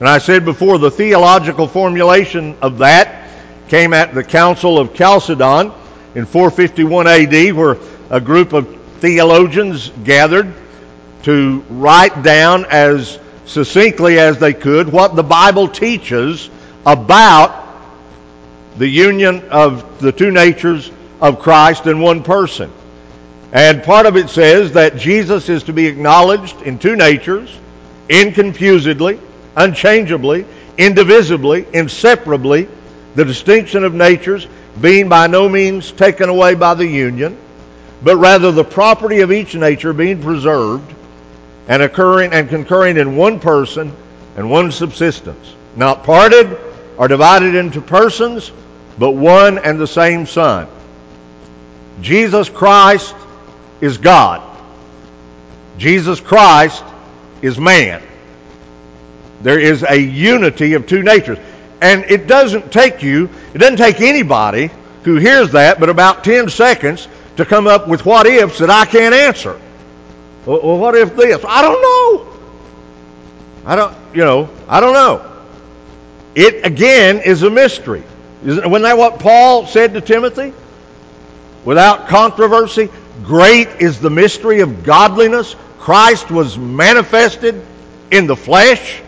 And 0.00 0.08
I 0.08 0.18
said 0.18 0.44
before, 0.44 0.78
the 0.78 0.90
theological 0.90 1.66
formulation 1.66 2.56
of 2.60 2.78
that 2.78 3.30
came 3.68 3.94
at 3.94 4.14
the 4.14 4.22
Council 4.22 4.78
of 4.78 4.94
Chalcedon 4.94 5.72
in 6.14 6.26
451 6.26 7.06
AD, 7.06 7.52
where 7.54 7.78
a 8.10 8.20
group 8.20 8.52
of 8.52 8.68
theologians 9.00 9.90
gathered 10.04 10.52
to 11.22 11.64
write 11.70 12.22
down 12.22 12.66
as 12.66 13.18
succinctly 13.46 14.18
as 14.18 14.38
they 14.38 14.52
could 14.52 14.90
what 14.92 15.16
the 15.16 15.22
Bible 15.22 15.68
teaches 15.68 16.50
about 16.84 17.64
the 18.76 18.86
union 18.86 19.48
of 19.48 20.00
the 20.00 20.12
two 20.12 20.30
natures 20.30 20.90
of 21.20 21.38
Christ 21.38 21.86
in 21.86 22.00
one 22.00 22.22
person. 22.22 22.70
And 23.52 23.82
part 23.82 24.06
of 24.06 24.16
it 24.16 24.28
says 24.28 24.72
that 24.72 24.96
Jesus 24.96 25.48
is 25.48 25.62
to 25.64 25.72
be 25.72 25.86
acknowledged 25.86 26.60
in 26.62 26.78
two 26.78 26.96
natures, 26.96 27.56
inconfusedly, 28.08 29.18
unchangeably, 29.56 30.44
indivisibly, 30.76 31.66
inseparably, 31.72 32.68
the 33.14 33.24
distinction 33.24 33.84
of 33.84 33.94
natures 33.94 34.46
being 34.80 35.08
by 35.08 35.26
no 35.26 35.48
means 35.48 35.90
taken 35.92 36.28
away 36.28 36.54
by 36.54 36.74
the 36.74 36.86
union, 36.86 37.38
but 38.02 38.16
rather 38.16 38.52
the 38.52 38.64
property 38.64 39.20
of 39.20 39.32
each 39.32 39.54
nature 39.54 39.94
being 39.94 40.20
preserved 40.20 40.92
and 41.68 41.82
occurring 41.82 42.32
and 42.32 42.48
concurring 42.48 42.96
in 42.96 43.16
one 43.16 43.40
person 43.40 43.92
and 44.36 44.50
one 44.50 44.70
subsistence, 44.70 45.54
not 45.74 46.04
parted 46.04 46.58
or 46.96 47.08
divided 47.08 47.54
into 47.54 47.80
persons, 47.80 48.52
but 48.98 49.12
one 49.12 49.58
and 49.58 49.78
the 49.78 49.86
same 49.86 50.26
Son. 50.26 50.68
Jesus 52.00 52.48
Christ 52.48 53.14
is 53.80 53.98
God. 53.98 54.42
Jesus 55.78 56.20
Christ 56.20 56.84
is 57.42 57.58
man. 57.58 58.02
There 59.42 59.58
is 59.58 59.82
a 59.82 59.96
unity 59.96 60.74
of 60.74 60.86
two 60.86 61.02
natures. 61.02 61.38
And 61.80 62.04
it 62.04 62.26
doesn't 62.26 62.72
take 62.72 63.02
you, 63.02 63.28
it 63.52 63.58
doesn't 63.58 63.76
take 63.76 64.00
anybody 64.00 64.70
who 65.04 65.16
hears 65.16 65.52
that 65.52 65.78
but 65.78 65.90
about 65.90 66.24
10 66.24 66.48
seconds 66.48 67.06
to 67.36 67.44
come 67.44 67.66
up 67.66 67.86
with 67.86 68.06
what 68.06 68.26
ifs 68.26 68.58
that 68.58 68.70
I 68.70 68.86
can't 68.86 69.14
answer. 69.14 69.60
Well, 70.46 70.78
what 70.78 70.94
if 70.94 71.16
this? 71.16 71.44
I 71.44 71.60
don't 71.60 71.82
know. 71.82 72.32
I 73.66 73.74
don't, 73.74 73.96
you 74.14 74.24
know, 74.24 74.48
I 74.68 74.78
don't 74.80 74.94
know. 74.94 75.32
It 76.36 76.64
again 76.64 77.18
is 77.18 77.42
a 77.42 77.50
mystery. 77.50 78.04
Wasn't 78.44 78.82
that 78.82 78.96
what 78.96 79.18
Paul 79.18 79.66
said 79.66 79.94
to 79.94 80.00
Timothy? 80.00 80.52
Without 81.64 82.06
controversy, 82.06 82.88
great 83.24 83.68
is 83.80 83.98
the 83.98 84.10
mystery 84.10 84.60
of 84.60 84.84
godliness. 84.84 85.56
Christ 85.80 86.30
was 86.30 86.56
manifested 86.56 87.60
in 88.12 88.28
the 88.28 88.36
flesh. 88.36 89.02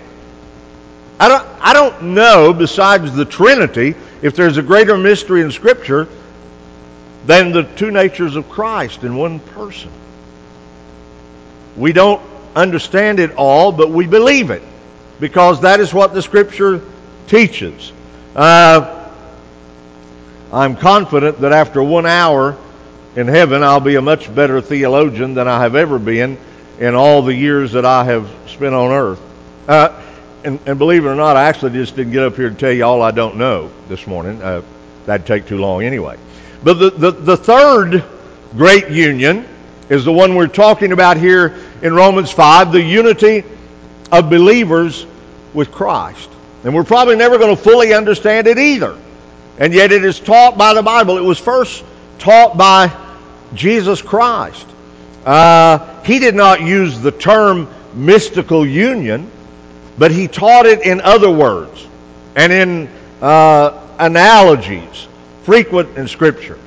I 1.21 1.29
don't, 1.29 1.47
I 1.61 1.73
don't 1.73 2.15
know, 2.15 2.53
besides 2.53 3.15
the 3.15 3.25
Trinity, 3.25 3.95
if 4.23 4.35
there's 4.35 4.57
a 4.57 4.63
greater 4.63 4.99
mystery 4.99 5.43
in 5.43 5.53
Scripture 5.53 6.09
than 7.27 7.53
the 7.53 7.63
two 7.63 7.93
natures 7.93 8.35
of 8.35 8.49
Christ 8.49 9.05
in 9.05 9.15
one 9.15 9.39
person. 9.39 9.91
We 11.79 11.93
don't 11.93 12.21
understand 12.57 13.21
it 13.21 13.37
all, 13.37 13.71
but 13.71 13.91
we 13.91 14.07
believe 14.07 14.51
it 14.51 14.63
because 15.21 15.61
that 15.61 15.81
is 15.81 15.95
what 15.95 16.13
the 16.13 16.23
Scripture 16.23 16.83
teaches. 17.29 17.93
Uh, 18.35 19.11
I'm 20.53 20.77
confident 20.77 21.41
that 21.41 21.53
after 21.53 21.83
one 21.83 22.07
hour 22.07 22.57
in 23.15 23.29
heaven, 23.29 23.63
I'll 23.63 23.81
be 23.81 23.95
a 23.95 24.03
much 24.03 24.35
better 24.35 24.61
theologian 24.61 25.35
than 25.35 25.47
I 25.47 25.61
have 25.61 25.77
ever 25.77 25.99
been 25.99 26.37
in 26.81 26.95
all 26.95 27.23
the 27.23 27.35
years 27.35 27.73
that 27.73 27.85
I 27.85 28.05
have 28.05 28.29
spent 28.47 28.75
on 28.75 28.91
earth. 28.91 29.21
Uh, 29.69 30.03
and, 30.45 30.59
and, 30.67 30.79
believe 30.79 31.05
it 31.05 31.09
or 31.09 31.15
not, 31.15 31.37
I 31.37 31.45
actually 31.45 31.73
just 31.73 31.97
didn't 31.97 32.13
get 32.13 32.23
up 32.23 32.37
here 32.37 32.49
to 32.49 32.55
tell 32.55 32.73
you 32.73 32.85
all 32.85 33.03
I 33.03 33.11
don't 33.11 33.37
know 33.37 33.71
this 33.89 34.07
morning. 34.07 34.41
Uh, 34.41 34.63
that'd 35.05 35.27
take 35.27 35.47
too 35.47 35.59
long 35.59 35.83
anyway. 35.83 36.17
But 36.63 36.75
the, 36.75 36.91
the, 36.91 37.11
the 37.11 37.37
third 37.37 38.05
great 38.57 38.89
union 38.89 39.47
is 39.89 40.05
the 40.05 40.13
one 40.13 40.35
we're 40.35 40.47
talking 40.47 40.93
about 40.93 41.17
here 41.17 41.57
in 41.83 41.95
Romans 41.95 42.31
5 42.31 42.73
the 42.73 42.83
unity 42.83 43.45
of 44.11 44.31
believers 44.31 45.07
with 45.55 45.71
Christ. 45.71 46.29
And 46.65 46.75
we're 46.75 46.85
probably 46.85 47.17
never 47.17 47.39
going 47.39 47.55
to 47.55 47.63
fully 47.63 47.93
understand 47.93 48.47
it 48.47 48.59
either. 48.59 48.99
And 49.59 49.73
yet 49.73 49.93
it 49.93 50.05
is 50.05 50.21
taught 50.21 50.59
by 50.59 50.75
the 50.75 50.83
Bible. 50.83 51.19
It 51.19 51.25
was 51.25 51.39
first 51.39 51.85
taught 52.19 52.57
by 52.57 52.91
Jesus 53.55 54.03
Christ. 54.03 54.67
Uh, 55.25 56.03
he 56.03 56.19
did 56.19 56.35
not 56.35 56.61
use 56.61 57.01
the 57.01 57.13
term 57.13 57.69
mystical 57.95 58.67
union, 58.67 59.31
but 59.99 60.11
he 60.11 60.29
taught 60.29 60.67
it 60.67 60.83
in 60.83 61.01
other 61.01 61.31
words 61.31 61.87
and 62.37 62.53
in 62.53 62.89
uh, 63.21 63.87
analogies 63.99 65.09
frequent 65.43 65.97
in 65.97 66.07
Scripture. 66.07 66.59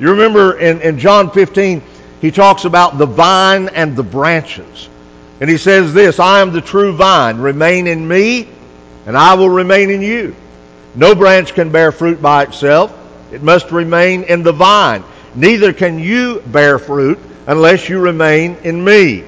You 0.00 0.10
remember 0.10 0.58
in, 0.58 0.80
in 0.80 0.98
John 0.98 1.30
15, 1.30 1.82
he 2.24 2.30
talks 2.30 2.64
about 2.64 2.96
the 2.96 3.04
vine 3.04 3.68
and 3.68 3.94
the 3.94 4.02
branches. 4.02 4.88
And 5.42 5.50
he 5.50 5.58
says 5.58 5.92
this 5.92 6.18
I 6.18 6.40
am 6.40 6.52
the 6.52 6.62
true 6.62 6.94
vine. 6.94 7.36
Remain 7.36 7.86
in 7.86 8.08
me, 8.08 8.48
and 9.04 9.14
I 9.14 9.34
will 9.34 9.50
remain 9.50 9.90
in 9.90 10.00
you. 10.00 10.34
No 10.94 11.14
branch 11.14 11.52
can 11.52 11.68
bear 11.68 11.92
fruit 11.92 12.22
by 12.22 12.44
itself, 12.44 12.96
it 13.30 13.42
must 13.42 13.70
remain 13.70 14.22
in 14.22 14.42
the 14.42 14.52
vine. 14.52 15.04
Neither 15.34 15.74
can 15.74 15.98
you 15.98 16.40
bear 16.46 16.78
fruit 16.78 17.18
unless 17.46 17.90
you 17.90 18.00
remain 18.00 18.56
in 18.64 18.82
me. 18.82 19.24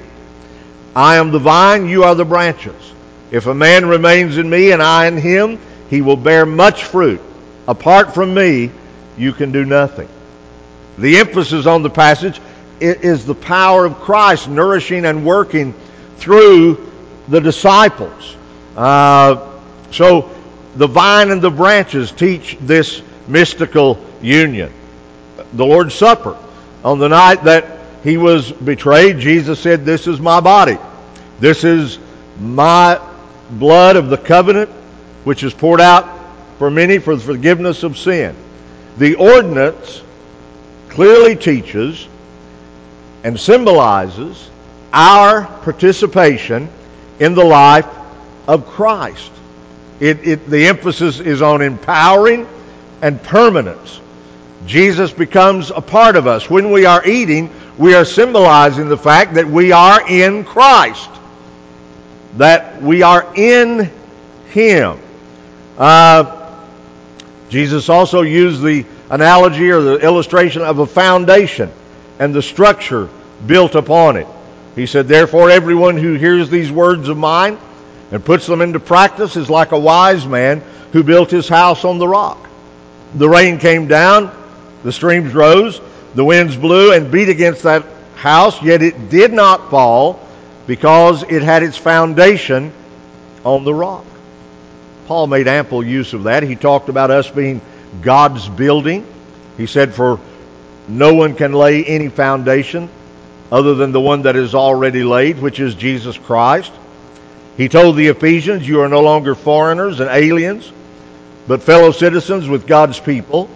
I 0.95 1.17
am 1.17 1.33
the 1.33 1.39
vine, 1.39 1.91
you 1.91 2.05
are 2.05 2.15
the 2.15 2.25
branches. 2.25 2.95
If 3.31 3.45
a 3.45 3.55
man 3.55 3.85
remains 3.85 4.39
in 4.39 4.49
me 4.49 4.73
and 4.73 4.83
I 4.83 5.07
in 5.07 5.19
him, 5.19 5.59
he 5.91 6.01
will 6.01 6.17
bear 6.17 6.47
much 6.47 6.85
fruit. 6.85 7.21
Apart 7.69 8.15
from 8.15 8.33
me, 8.33 8.71
you 9.19 9.35
can 9.35 9.53
do 9.53 9.67
nothing. 9.67 10.09
The 10.97 11.19
emphasis 11.19 11.67
on 11.67 11.83
the 11.83 11.91
passage 11.91 12.41
is 12.81 13.25
the 13.25 13.35
power 13.35 13.85
of 13.85 14.01
Christ 14.01 14.49
nourishing 14.49 15.05
and 15.05 15.25
working 15.25 15.75
through 16.17 16.91
the 17.29 17.41
disciples. 17.41 18.37
Uh, 18.77 19.53
so 19.91 20.31
the 20.77 20.87
vine 20.87 21.31
and 21.31 21.41
the 21.41 21.51
branches 21.51 22.13
teach 22.13 22.57
this 22.61 23.03
mystical 23.27 24.05
union. 24.21 24.73
The 25.55 25.65
Lord's 25.65 25.95
Supper, 25.95 26.37
on 26.85 26.99
the 26.99 27.09
night 27.09 27.45
that 27.45 27.79
he 28.03 28.17
was 28.17 28.53
betrayed, 28.53 29.19
Jesus 29.19 29.59
said, 29.59 29.85
This 29.85 30.07
is 30.07 30.21
my 30.21 30.41
body. 30.41 30.79
This 31.41 31.65
is 31.65 31.99
my 32.39 33.01
blood 33.51 33.97
of 33.97 34.11
the 34.11 34.19
covenant, 34.19 34.71
which 35.25 35.43
is 35.43 35.55
poured 35.55 35.81
out 35.81 36.19
for 36.59 36.71
many 36.71 36.99
for 36.99 37.17
the 37.17 37.23
forgiveness 37.23 37.83
of 37.83 37.99
sin. 37.99 38.35
The 38.99 39.15
ordinance 39.17 40.03
clearly 40.89 41.37
teaches 41.37 42.09
and 43.25 43.39
symbolizes 43.39 44.51
our 44.93 45.45
participation 45.63 46.69
in 47.19 47.35
the 47.35 47.45
life 47.45 47.87
of 48.47 48.67
Christ. 48.67 49.33
It, 50.01 50.27
it, 50.27 50.51
the 50.51 50.67
emphasis 50.67 51.21
is 51.21 51.43
on 51.43 51.63
empowering 51.63 52.47
and 53.03 53.23
permanence. 53.23 54.01
Jesus 54.67 55.13
becomes 55.13 55.71
a 55.71 55.81
part 55.81 56.17
of 56.17 56.27
us. 56.27 56.51
When 56.51 56.71
we 56.71 56.87
are 56.87 57.07
eating, 57.07 57.51
we 57.79 57.95
are 57.95 58.05
symbolizing 58.05 58.89
the 58.89 58.97
fact 58.97 59.35
that 59.35 59.47
we 59.47 59.73
are 59.73 60.09
in 60.09 60.45
Christ, 60.45 61.11
that 62.37 62.83
we 62.83 63.03
are 63.03 63.33
in 63.35 63.91
Him. 64.51 64.99
Uh, 65.79 66.51
Jesus 67.49 67.89
also 67.89 68.23
used 68.23 68.63
the 68.63 68.85
analogy 69.11 69.71
or 69.71 69.81
the 69.81 69.99
illustration 69.99 70.63
of 70.63 70.79
a 70.79 70.87
foundation 70.87 71.71
and 72.19 72.35
the 72.35 72.43
structure 72.43 73.09
built 73.47 73.75
upon 73.75 74.17
it. 74.17 74.27
He 74.75 74.87
said, 74.87 75.09
Therefore, 75.09 75.51
everyone 75.51 75.97
who 75.97 76.15
hears 76.15 76.51
these 76.51 76.71
words 76.71 77.09
of 77.09 77.17
mine 77.17 77.59
and 78.11 78.25
puts 78.25 78.47
them 78.47 78.61
into 78.61 78.81
practice 78.81 79.37
is 79.37 79.51
like 79.51 79.73
a 79.73 79.79
wise 79.79 80.27
man 80.27 80.63
who 80.93 81.03
built 81.03 81.31
his 81.31 81.49
house 81.49 81.85
on 81.85 81.99
the 81.99 82.09
rock. 82.09 82.49
The 83.15 83.29
rain 83.29 83.59
came 83.59 83.89
down, 83.89 84.31
the 84.83 84.93
streams 84.93 85.35
rose, 85.35 85.81
the 86.15 86.25
winds 86.25 86.57
blew 86.57 86.93
and 86.93 87.11
beat 87.11 87.29
against 87.29 87.63
that 87.63 87.85
house, 88.17 88.63
yet 88.63 88.83
it 88.83 89.09
did 89.11 89.33
not 89.33 89.71
fall 89.71 90.21
because 90.67 91.23
it 91.23 91.43
had 91.43 91.63
its 91.63 91.77
foundation 91.77 92.73
on 93.45 93.65
the 93.65 93.75
rock. 93.75 94.05
Paul 95.07 95.29
made 95.29 95.47
ample 95.47 95.85
use 95.85 96.13
of 96.13 96.25
that. 96.25 96.43
He 96.43 96.57
talked 96.57 96.89
about 96.89 97.11
us 97.11 97.31
being 97.31 97.61
God's 98.03 98.49
building. 98.49 99.07
He 99.57 99.67
said, 99.67 99.95
For 99.95 100.19
no 100.89 101.15
one 101.15 101.35
can 101.35 101.53
lay 101.53 101.85
any 101.85 102.09
foundation 102.09 102.89
other 103.51 103.75
than 103.75 103.93
the 103.93 104.01
one 104.01 104.23
that 104.23 104.37
is 104.37 104.55
already 104.55 105.05
laid, 105.05 105.39
which 105.41 105.61
is 105.61 105.75
Jesus 105.75 106.17
Christ. 106.17 106.73
He 107.57 107.69
told 107.69 107.97
the 107.97 108.09
Ephesians, 108.09 108.69
You 108.69 108.81
are 108.83 108.89
no 108.89 109.01
longer 109.01 109.35
foreigners 109.35 110.01
and 110.01 110.11
aliens, 110.11 110.71
but 111.47 111.63
fellow 111.63 111.91
citizens 111.91 112.49
with 112.49 112.67
God's 112.67 113.01
people 113.01 113.49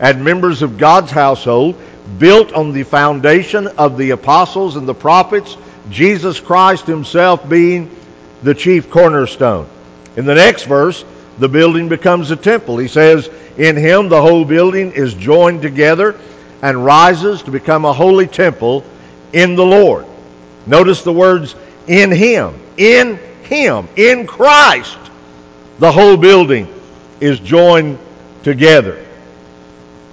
and 0.00 0.24
members 0.24 0.62
of 0.62 0.78
God's 0.78 1.10
household 1.10 1.76
built 2.18 2.52
on 2.52 2.72
the 2.72 2.82
foundation 2.82 3.66
of 3.66 3.96
the 3.96 4.10
apostles 4.10 4.76
and 4.76 4.88
the 4.88 4.94
prophets, 4.94 5.56
Jesus 5.90 6.40
Christ 6.40 6.86
himself 6.86 7.48
being 7.48 7.94
the 8.42 8.54
chief 8.54 8.90
cornerstone. 8.90 9.68
In 10.16 10.24
the 10.24 10.34
next 10.34 10.64
verse, 10.64 11.04
the 11.38 11.48
building 11.48 11.88
becomes 11.88 12.30
a 12.30 12.36
temple. 12.36 12.78
He 12.78 12.88
says, 12.88 13.28
In 13.56 13.76
him 13.76 14.08
the 14.08 14.20
whole 14.20 14.44
building 14.44 14.92
is 14.92 15.14
joined 15.14 15.62
together 15.62 16.18
and 16.62 16.84
rises 16.84 17.42
to 17.42 17.50
become 17.50 17.84
a 17.84 17.92
holy 17.92 18.26
temple 18.26 18.84
in 19.32 19.56
the 19.56 19.66
Lord. 19.66 20.06
Notice 20.66 21.02
the 21.02 21.12
words 21.12 21.54
in 21.88 22.10
him. 22.10 22.58
In 22.76 23.16
him. 23.42 23.88
In 23.96 24.26
Christ. 24.26 24.98
The 25.78 25.90
whole 25.90 26.16
building 26.16 26.72
is 27.20 27.40
joined 27.40 27.98
together. 28.42 29.04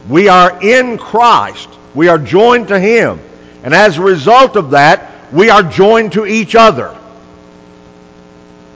We 0.07 0.27
are 0.27 0.62
in 0.63 0.97
Christ. 0.97 1.69
We 1.93 2.07
are 2.07 2.17
joined 2.17 2.69
to 2.69 2.79
Him. 2.79 3.19
And 3.63 3.73
as 3.73 3.97
a 3.97 4.01
result 4.01 4.55
of 4.55 4.71
that, 4.71 5.33
we 5.33 5.49
are 5.49 5.63
joined 5.63 6.13
to 6.13 6.25
each 6.25 6.55
other. 6.55 6.95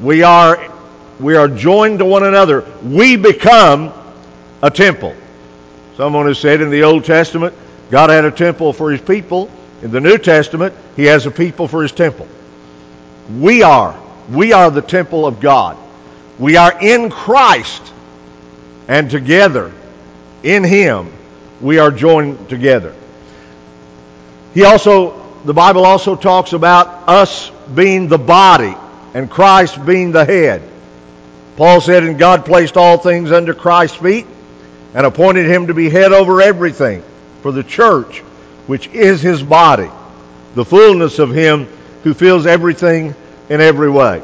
We 0.01 0.23
are, 0.23 0.71
we 1.19 1.35
are 1.35 1.47
joined 1.47 1.99
to 1.99 2.05
one 2.05 2.23
another. 2.23 2.65
We 2.83 3.15
become 3.15 3.93
a 4.61 4.69
temple. 4.69 5.15
Someone 5.95 6.27
has 6.27 6.39
said 6.39 6.61
in 6.61 6.69
the 6.69 6.83
Old 6.83 7.05
Testament, 7.05 7.55
God 7.89 8.09
had 8.09 8.25
a 8.25 8.31
temple 8.31 8.73
for 8.73 8.91
His 8.91 9.01
people. 9.01 9.49
In 9.81 9.91
the 9.91 9.99
New 9.99 10.17
Testament, 10.17 10.73
He 10.95 11.05
has 11.05 11.25
a 11.25 11.31
people 11.31 11.67
for 11.67 11.81
His 11.81 11.91
temple. 11.91 12.27
We 13.37 13.63
are. 13.63 13.99
We 14.29 14.53
are 14.53 14.71
the 14.71 14.81
temple 14.81 15.25
of 15.25 15.39
God. 15.39 15.77
We 16.39 16.57
are 16.57 16.81
in 16.81 17.09
Christ. 17.09 17.81
And 18.87 19.09
together, 19.09 19.71
in 20.43 20.63
Him, 20.63 21.11
we 21.61 21.79
are 21.79 21.91
joined 21.91 22.49
together. 22.49 22.95
He 24.53 24.63
also, 24.63 25.21
the 25.45 25.53
Bible 25.53 25.85
also 25.85 26.15
talks 26.15 26.53
about 26.53 27.07
us 27.07 27.49
being 27.73 28.07
the 28.07 28.17
body 28.17 28.75
and 29.13 29.29
Christ 29.29 29.83
being 29.85 30.11
the 30.11 30.25
head. 30.25 30.61
Paul 31.55 31.81
said, 31.81 32.03
And 32.03 32.17
God 32.17 32.45
placed 32.45 32.77
all 32.77 32.97
things 32.97 33.31
under 33.31 33.53
Christ's 33.53 33.97
feet 33.97 34.25
and 34.93 35.05
appointed 35.05 35.45
him 35.45 35.67
to 35.67 35.73
be 35.73 35.89
head 35.89 36.11
over 36.11 36.41
everything 36.41 37.03
for 37.43 37.51
the 37.51 37.63
church, 37.63 38.19
which 38.67 38.87
is 38.87 39.21
his 39.21 39.43
body, 39.43 39.89
the 40.55 40.63
fullness 40.65 41.19
of 41.19 41.29
him 41.29 41.65
who 42.03 42.13
fills 42.13 42.47
everything 42.47 43.13
in 43.49 43.61
every 43.61 43.89
way. 43.89 44.23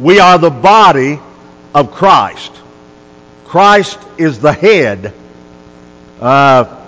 We 0.00 0.18
are 0.18 0.38
the 0.38 0.50
body 0.50 1.20
of 1.74 1.92
Christ. 1.92 2.52
Christ 3.44 3.98
is 4.16 4.40
the 4.40 4.52
head. 4.52 5.12
Uh, 6.20 6.78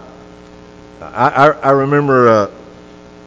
I, 1.01 1.51
I, 1.63 1.71
remember 1.73 2.29
uh, 2.29 2.51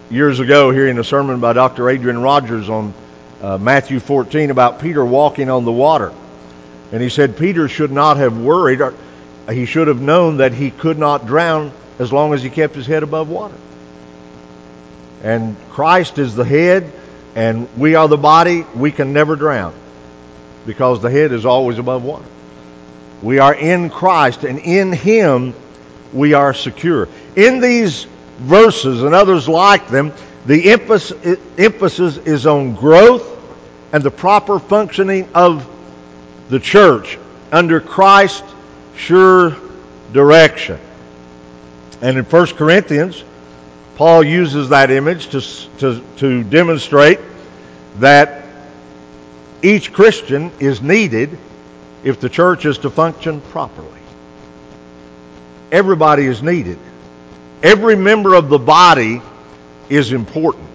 years 0.10 0.39
ago 0.39 0.71
hearing 0.71 0.98
a 0.98 1.04
sermon 1.04 1.39
by 1.39 1.54
Dr. 1.54 1.89
Adrian 1.89 2.19
Rogers 2.19 2.67
on 2.67 2.93
uh, 3.41 3.58
Matthew 3.60 4.00
14 4.00 4.50
about 4.50 4.80
Peter 4.80 5.06
walking 5.06 5.52
on 5.52 5.65
the 5.65 5.71
water. 5.71 6.13
And 6.91 7.02
he 7.02 7.10
said 7.10 7.38
Peter 7.38 7.67
should 7.67 7.91
not 7.91 8.17
have 8.17 8.38
worried, 8.38 8.82
or 8.82 8.95
he 9.50 9.66
should 9.66 9.88
have 9.88 10.02
known 10.02 10.38
that 10.38 10.54
he 10.54 10.72
could 10.72 10.98
not 10.98 11.28
drown 11.28 11.72
as 12.00 12.12
long 12.12 12.34
as 12.34 12.42
he 12.42 12.50
kept 12.50 12.76
his 12.76 12.88
head 12.88 13.04
above 13.04 13.30
water. 13.30 13.56
And 15.24 15.56
Christ 15.72 16.18
is 16.20 16.36
the 16.36 16.46
head, 16.46 16.92
and 17.36 17.68
we 17.78 17.96
are 17.96 18.08
the 18.08 18.18
body. 18.18 18.66
We 18.76 18.92
can 18.92 19.14
never 19.14 19.36
drown 19.36 19.74
because 20.66 21.02
the 21.02 21.10
head 21.10 21.32
is 21.32 21.46
always 21.46 21.78
above 21.78 22.04
water. 22.04 22.26
We 23.22 23.40
are 23.40 23.54
in 23.54 23.90
Christ, 23.90 24.44
and 24.44 24.60
in 24.60 24.92
Him 24.92 25.54
we 26.14 26.34
are 26.34 26.54
secure. 26.54 27.08
In 27.36 27.60
these 27.60 28.06
verses 28.40 29.04
and 29.04 29.16
others 29.16 29.48
like 29.48 29.88
them, 29.88 30.14
the 30.46 30.72
emphasis 30.72 32.18
is 32.18 32.46
on 32.46 32.76
growth 32.76 33.32
and 33.94 34.04
the 34.04 34.12
proper 34.12 34.60
functioning 34.60 35.28
of 35.34 35.68
the 36.50 36.60
church 36.60 37.18
under 37.52 37.80
Christ's 37.80 38.55
sure 38.96 39.56
direction. 40.12 40.80
And 42.02 42.18
in 42.18 42.26
1 42.26 42.48
Corinthians, 42.48 43.24
Paul 43.96 44.24
uses 44.24 44.70
that 44.70 44.92
image 44.92 45.30
to, 45.30 45.42
to, 45.80 46.04
to 46.18 46.44
demonstrate 46.44 47.20
that 48.00 48.46
each 49.62 49.94
Christian 49.94 50.52
is 50.60 50.82
needed 50.82 51.38
if 52.04 52.20
the 52.20 52.30
church 52.30 52.66
is 52.66 52.78
to 52.80 52.90
function 52.90 53.42
properly. 53.42 53.90
Everybody 55.72 56.26
is 56.26 56.44
needed. 56.44 56.78
Every 57.64 57.96
member 57.96 58.36
of 58.36 58.50
the 58.50 58.60
body 58.60 59.22
is 59.90 60.12
important. 60.12 60.68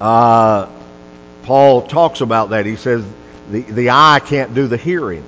Uh, 0.00 0.68
Paul 1.42 1.82
talks 1.82 2.20
about 2.20 2.50
that. 2.50 2.66
He 2.66 2.76
says 2.76 3.04
the, 3.50 3.62
the 3.62 3.90
eye 3.90 4.20
can't 4.24 4.54
do 4.54 4.66
the 4.66 4.76
hearing, 4.76 5.24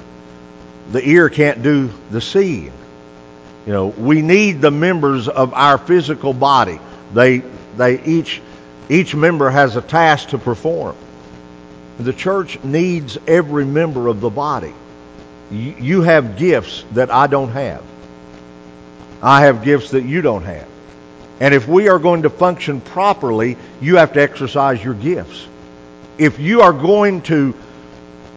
the 0.90 1.06
ear 1.08 1.28
can't 1.28 1.62
do 1.62 1.90
the 2.10 2.20
seeing. 2.20 2.72
You 3.66 3.72
know, 3.72 3.86
we 3.88 4.22
need 4.22 4.60
the 4.60 4.70
members 4.70 5.28
of 5.28 5.52
our 5.54 5.78
physical 5.78 6.32
body. 6.32 6.80
They, 7.12 7.38
they 7.76 8.02
each, 8.02 8.40
each 8.88 9.14
member 9.14 9.50
has 9.50 9.76
a 9.76 9.82
task 9.82 10.30
to 10.30 10.38
perform. 10.38 10.96
The 11.98 12.12
church 12.12 12.62
needs 12.64 13.18
every 13.26 13.64
member 13.64 14.08
of 14.08 14.20
the 14.20 14.30
body. 14.30 14.74
You 15.50 16.02
have 16.02 16.36
gifts 16.36 16.84
that 16.92 17.10
I 17.10 17.26
don't 17.26 17.50
have. 17.50 17.84
I 19.22 19.42
have 19.42 19.62
gifts 19.62 19.90
that 19.90 20.04
you 20.04 20.22
don't 20.22 20.44
have. 20.44 20.66
And 21.40 21.54
if 21.54 21.68
we 21.68 21.88
are 21.88 21.98
going 21.98 22.22
to 22.22 22.30
function 22.30 22.80
properly, 22.80 23.56
you 23.80 23.96
have 23.96 24.12
to 24.14 24.22
exercise 24.22 24.82
your 24.82 24.94
gifts. 24.94 25.46
If 26.18 26.38
you 26.38 26.62
are 26.62 26.72
going 26.72 27.22
to 27.22 27.54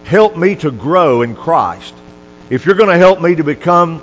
help 0.06 0.36
me 0.36 0.56
to 0.56 0.72
grow 0.72 1.22
in 1.22 1.36
Christ, 1.36 1.94
if 2.54 2.68
you're 2.68 2.76
going 2.76 2.92
to 2.92 2.98
help 3.00 3.20
me 3.20 3.34
to 3.34 3.44
become 3.44 4.00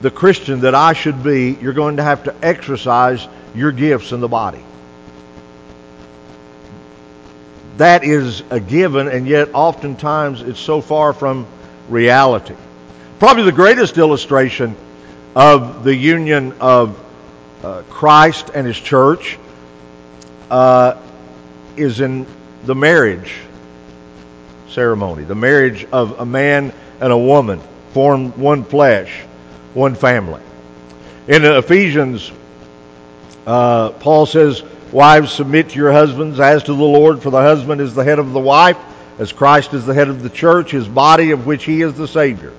the 0.00 0.10
Christian 0.10 0.60
that 0.60 0.74
I 0.74 0.94
should 0.94 1.22
be, 1.22 1.50
you're 1.60 1.74
going 1.74 1.98
to 1.98 2.02
have 2.02 2.24
to 2.24 2.34
exercise 2.42 3.28
your 3.54 3.72
gifts 3.72 4.12
in 4.12 4.20
the 4.20 4.28
body. 4.28 4.64
That 7.76 8.04
is 8.04 8.42
a 8.48 8.58
given, 8.58 9.06
and 9.08 9.26
yet 9.26 9.50
oftentimes 9.52 10.40
it's 10.40 10.60
so 10.60 10.80
far 10.80 11.12
from 11.12 11.46
reality. 11.90 12.54
Probably 13.18 13.42
the 13.42 13.52
greatest 13.52 13.98
illustration 13.98 14.74
of 15.36 15.84
the 15.84 15.94
union 15.94 16.54
of 16.58 16.98
uh, 17.62 17.82
Christ 17.90 18.50
and 18.54 18.66
His 18.66 18.80
church 18.80 19.38
uh, 20.50 20.96
is 21.76 22.00
in 22.00 22.24
the 22.64 22.74
marriage 22.74 23.34
ceremony, 24.70 25.24
the 25.24 25.34
marriage 25.34 25.84
of 25.92 26.18
a 26.18 26.24
man 26.24 26.72
and 27.00 27.12
a 27.12 27.18
woman 27.18 27.60
form 27.92 28.30
one 28.38 28.64
flesh, 28.64 29.22
one 29.74 29.94
family. 29.94 30.40
In 31.28 31.44
Ephesians, 31.44 32.30
uh, 33.46 33.90
Paul 33.90 34.26
says, 34.26 34.62
Wives, 34.92 35.32
submit 35.32 35.70
to 35.70 35.78
your 35.78 35.92
husbands 35.92 36.40
as 36.40 36.64
to 36.64 36.74
the 36.74 36.82
Lord, 36.82 37.22
for 37.22 37.30
the 37.30 37.40
husband 37.40 37.80
is 37.80 37.94
the 37.94 38.02
head 38.02 38.18
of 38.18 38.32
the 38.32 38.40
wife, 38.40 38.76
as 39.18 39.32
Christ 39.32 39.72
is 39.72 39.86
the 39.86 39.94
head 39.94 40.08
of 40.08 40.22
the 40.22 40.30
church, 40.30 40.72
his 40.72 40.88
body, 40.88 41.30
of 41.30 41.46
which 41.46 41.64
he 41.64 41.82
is 41.82 41.94
the 41.94 42.08
Savior. 42.08 42.52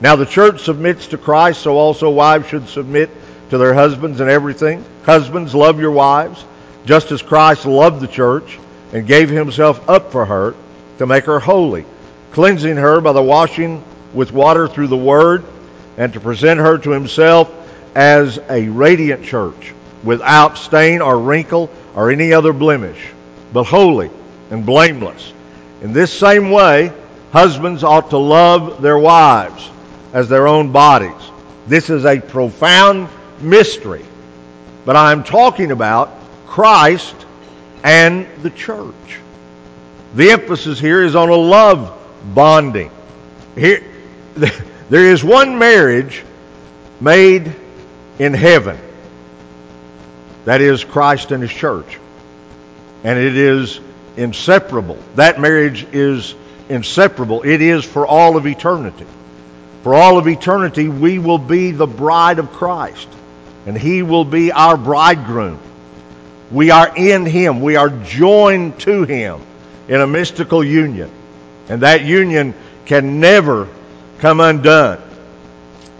Now 0.00 0.16
the 0.16 0.24
church 0.24 0.62
submits 0.62 1.08
to 1.08 1.18
Christ, 1.18 1.60
so 1.60 1.76
also 1.76 2.08
wives 2.08 2.48
should 2.48 2.68
submit 2.68 3.10
to 3.50 3.58
their 3.58 3.74
husbands 3.74 4.20
in 4.20 4.28
everything. 4.28 4.84
Husbands, 5.04 5.54
love 5.54 5.80
your 5.80 5.90
wives, 5.90 6.44
just 6.86 7.12
as 7.12 7.20
Christ 7.20 7.66
loved 7.66 8.00
the 8.00 8.08
church 8.08 8.58
and 8.92 9.06
gave 9.06 9.28
himself 9.28 9.86
up 9.88 10.12
for 10.12 10.24
her 10.24 10.54
to 10.98 11.06
make 11.06 11.24
her 11.24 11.40
holy, 11.40 11.84
cleansing 12.32 12.76
her 12.76 13.00
by 13.00 13.12
the 13.12 13.22
washing 13.22 13.82
with 14.14 14.32
water 14.32 14.68
through 14.68 14.88
the 14.88 14.96
word, 14.96 15.44
and 15.96 16.12
to 16.12 16.20
present 16.20 16.60
her 16.60 16.78
to 16.78 16.90
himself 16.90 17.52
as 17.94 18.38
a 18.48 18.68
radiant 18.68 19.24
church, 19.24 19.74
without 20.04 20.56
stain 20.56 21.00
or 21.00 21.18
wrinkle 21.18 21.68
or 21.94 22.10
any 22.10 22.32
other 22.32 22.52
blemish, 22.52 23.08
but 23.52 23.64
holy 23.64 24.10
and 24.50 24.64
blameless. 24.64 25.32
In 25.82 25.92
this 25.92 26.12
same 26.12 26.50
way, 26.50 26.92
husbands 27.32 27.84
ought 27.84 28.10
to 28.10 28.18
love 28.18 28.80
their 28.80 28.98
wives 28.98 29.70
as 30.12 30.28
their 30.28 30.46
own 30.46 30.72
bodies. 30.72 31.30
This 31.66 31.90
is 31.90 32.04
a 32.04 32.20
profound 32.20 33.08
mystery. 33.40 34.04
But 34.84 34.96
I'm 34.96 35.22
talking 35.22 35.70
about 35.70 36.10
Christ 36.46 37.14
and 37.84 38.26
the 38.42 38.50
church. 38.50 38.94
The 40.14 40.30
emphasis 40.30 40.80
here 40.80 41.04
is 41.04 41.14
on 41.14 41.28
a 41.28 41.34
love 41.34 41.97
bonding. 42.34 42.90
Here, 43.54 43.82
there 44.36 45.04
is 45.04 45.22
one 45.24 45.58
marriage 45.58 46.24
made 47.00 47.54
in 48.18 48.34
heaven. 48.34 48.78
That 50.44 50.60
is 50.60 50.84
Christ 50.84 51.32
and 51.32 51.42
His 51.42 51.52
church. 51.52 51.98
And 53.04 53.18
it 53.18 53.36
is 53.36 53.80
inseparable. 54.16 54.98
That 55.14 55.40
marriage 55.40 55.86
is 55.92 56.34
inseparable. 56.68 57.42
It 57.42 57.62
is 57.62 57.84
for 57.84 58.06
all 58.06 58.36
of 58.36 58.46
eternity. 58.46 59.06
For 59.82 59.94
all 59.94 60.18
of 60.18 60.26
eternity, 60.26 60.88
we 60.88 61.18
will 61.18 61.38
be 61.38 61.70
the 61.70 61.86
bride 61.86 62.38
of 62.38 62.52
Christ, 62.52 63.08
and 63.66 63.78
He 63.78 64.02
will 64.02 64.24
be 64.24 64.50
our 64.52 64.76
bridegroom. 64.76 65.58
We 66.50 66.70
are 66.70 66.92
in 66.96 67.24
Him, 67.26 67.60
we 67.60 67.76
are 67.76 67.90
joined 67.90 68.80
to 68.80 69.04
Him 69.04 69.40
in 69.86 70.00
a 70.00 70.06
mystical 70.06 70.64
union, 70.64 71.10
and 71.68 71.82
that 71.82 72.04
union 72.04 72.54
can 72.86 73.20
never 73.20 73.68
come 74.18 74.40
undone. 74.40 75.00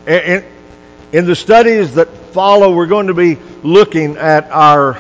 In, 0.07 0.45
in 1.13 1.27
the 1.27 1.37
studies 1.37 1.95
that 1.95 2.09
follow, 2.33 2.75
we're 2.75 2.87
going 2.87 3.09
to 3.09 3.15
be 3.15 3.37
looking 3.63 4.17
at 4.17 4.51
our 4.51 4.99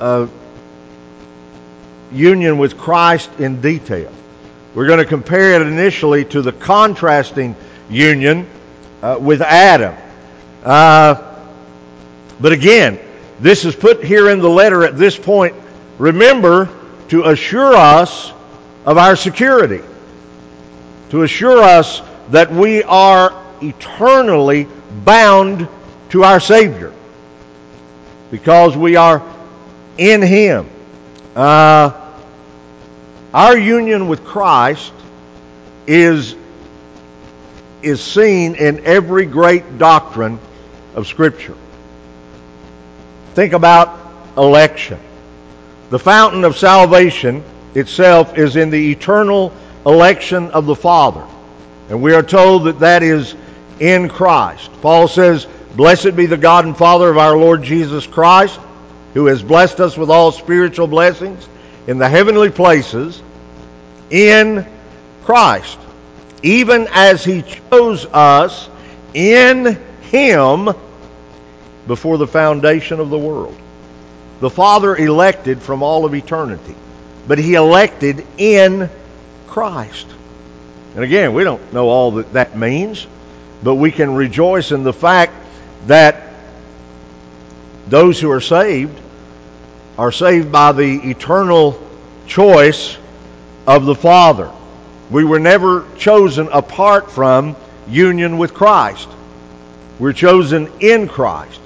uh, 0.00 0.26
union 2.12 2.58
with 2.58 2.76
Christ 2.76 3.30
in 3.38 3.60
detail. 3.60 4.12
We're 4.74 4.86
going 4.86 4.98
to 4.98 5.04
compare 5.04 5.60
it 5.60 5.66
initially 5.66 6.24
to 6.26 6.42
the 6.42 6.52
contrasting 6.52 7.54
union 7.88 8.48
uh, 9.02 9.18
with 9.20 9.40
Adam. 9.40 9.94
Uh, 10.64 11.36
but 12.40 12.52
again, 12.52 12.98
this 13.40 13.64
is 13.64 13.76
put 13.76 14.02
here 14.02 14.30
in 14.30 14.40
the 14.40 14.48
letter 14.48 14.84
at 14.84 14.96
this 14.96 15.16
point. 15.16 15.54
Remember 15.98 16.68
to 17.08 17.24
assure 17.24 17.74
us 17.74 18.32
of 18.84 18.98
our 18.98 19.16
security, 19.16 19.82
to 21.10 21.22
assure 21.22 21.62
us 21.62 22.02
that 22.30 22.50
we 22.52 22.82
are 22.82 23.32
eternally 23.62 24.68
bound 25.04 25.68
to 26.10 26.24
our 26.24 26.40
Savior 26.40 26.92
because 28.30 28.76
we 28.76 28.96
are 28.96 29.22
in 29.98 30.22
Him. 30.22 30.68
Uh, 31.34 31.92
our 33.32 33.56
union 33.56 34.08
with 34.08 34.24
Christ 34.24 34.92
is 35.86 36.36
is 37.82 38.02
seen 38.02 38.54
in 38.54 38.86
every 38.86 39.26
great 39.26 39.76
doctrine 39.78 40.38
of 40.94 41.06
Scripture. 41.06 41.56
Think 43.34 43.52
about 43.52 43.98
election. 44.38 44.98
The 45.90 45.98
fountain 45.98 46.44
of 46.44 46.56
salvation 46.56 47.44
itself 47.74 48.38
is 48.38 48.56
in 48.56 48.70
the 48.70 48.92
eternal 48.92 49.52
election 49.86 50.50
of 50.50 50.66
the 50.66 50.74
Father. 50.74 51.26
And 51.88 52.02
we 52.02 52.14
are 52.14 52.22
told 52.22 52.64
that 52.64 52.78
that 52.80 53.02
is 53.02 53.34
in 53.80 54.08
Christ. 54.08 54.70
Paul 54.80 55.08
says, 55.08 55.46
Blessed 55.76 56.14
be 56.14 56.26
the 56.26 56.36
God 56.36 56.64
and 56.64 56.76
Father 56.76 57.10
of 57.10 57.18
our 57.18 57.36
Lord 57.36 57.62
Jesus 57.62 58.06
Christ, 58.06 58.60
who 59.12 59.26
has 59.26 59.42
blessed 59.42 59.80
us 59.80 59.96
with 59.96 60.10
all 60.10 60.32
spiritual 60.32 60.86
blessings 60.86 61.48
in 61.86 61.98
the 61.98 62.08
heavenly 62.08 62.50
places 62.50 63.22
in 64.10 64.66
Christ 65.24 65.78
even 66.44 66.86
as 66.92 67.24
he 67.24 67.42
chose 67.42 68.04
us 68.12 68.68
in 69.14 69.82
him 70.02 70.68
before 71.86 72.18
the 72.18 72.26
foundation 72.26 73.00
of 73.00 73.08
the 73.08 73.18
world. 73.18 73.58
The 74.40 74.50
Father 74.50 74.94
elected 74.94 75.62
from 75.62 75.82
all 75.82 76.04
of 76.04 76.14
eternity, 76.14 76.74
but 77.26 77.38
he 77.38 77.54
elected 77.54 78.26
in 78.38 78.88
Christ. 79.46 80.06
And 80.94 81.04
again, 81.04 81.34
we 81.34 81.44
don't 81.44 81.72
know 81.72 81.88
all 81.88 82.12
that 82.12 82.32
that 82.34 82.56
means, 82.56 83.06
but 83.62 83.76
we 83.76 83.90
can 83.90 84.14
rejoice 84.14 84.72
in 84.72 84.84
the 84.84 84.92
fact 84.92 85.32
that 85.86 86.34
those 87.88 88.20
who 88.20 88.30
are 88.30 88.40
saved 88.40 89.00
are 89.98 90.12
saved 90.12 90.50
by 90.50 90.72
the 90.72 91.10
eternal 91.10 91.80
choice 92.26 92.96
of 93.66 93.84
the 93.84 93.94
Father. 93.94 94.50
We 95.10 95.24
were 95.24 95.38
never 95.38 95.86
chosen 95.96 96.48
apart 96.48 97.10
from 97.10 97.56
union 97.88 98.38
with 98.38 98.54
Christ. 98.54 99.08
We're 99.98 100.12
chosen 100.12 100.70
in 100.80 101.08
Christ. 101.08 101.60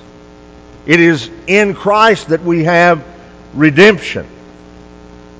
It 0.86 1.00
is 1.00 1.30
in 1.46 1.74
Christ 1.74 2.28
that 2.28 2.42
we 2.42 2.64
have 2.64 3.04
redemption. 3.54 4.26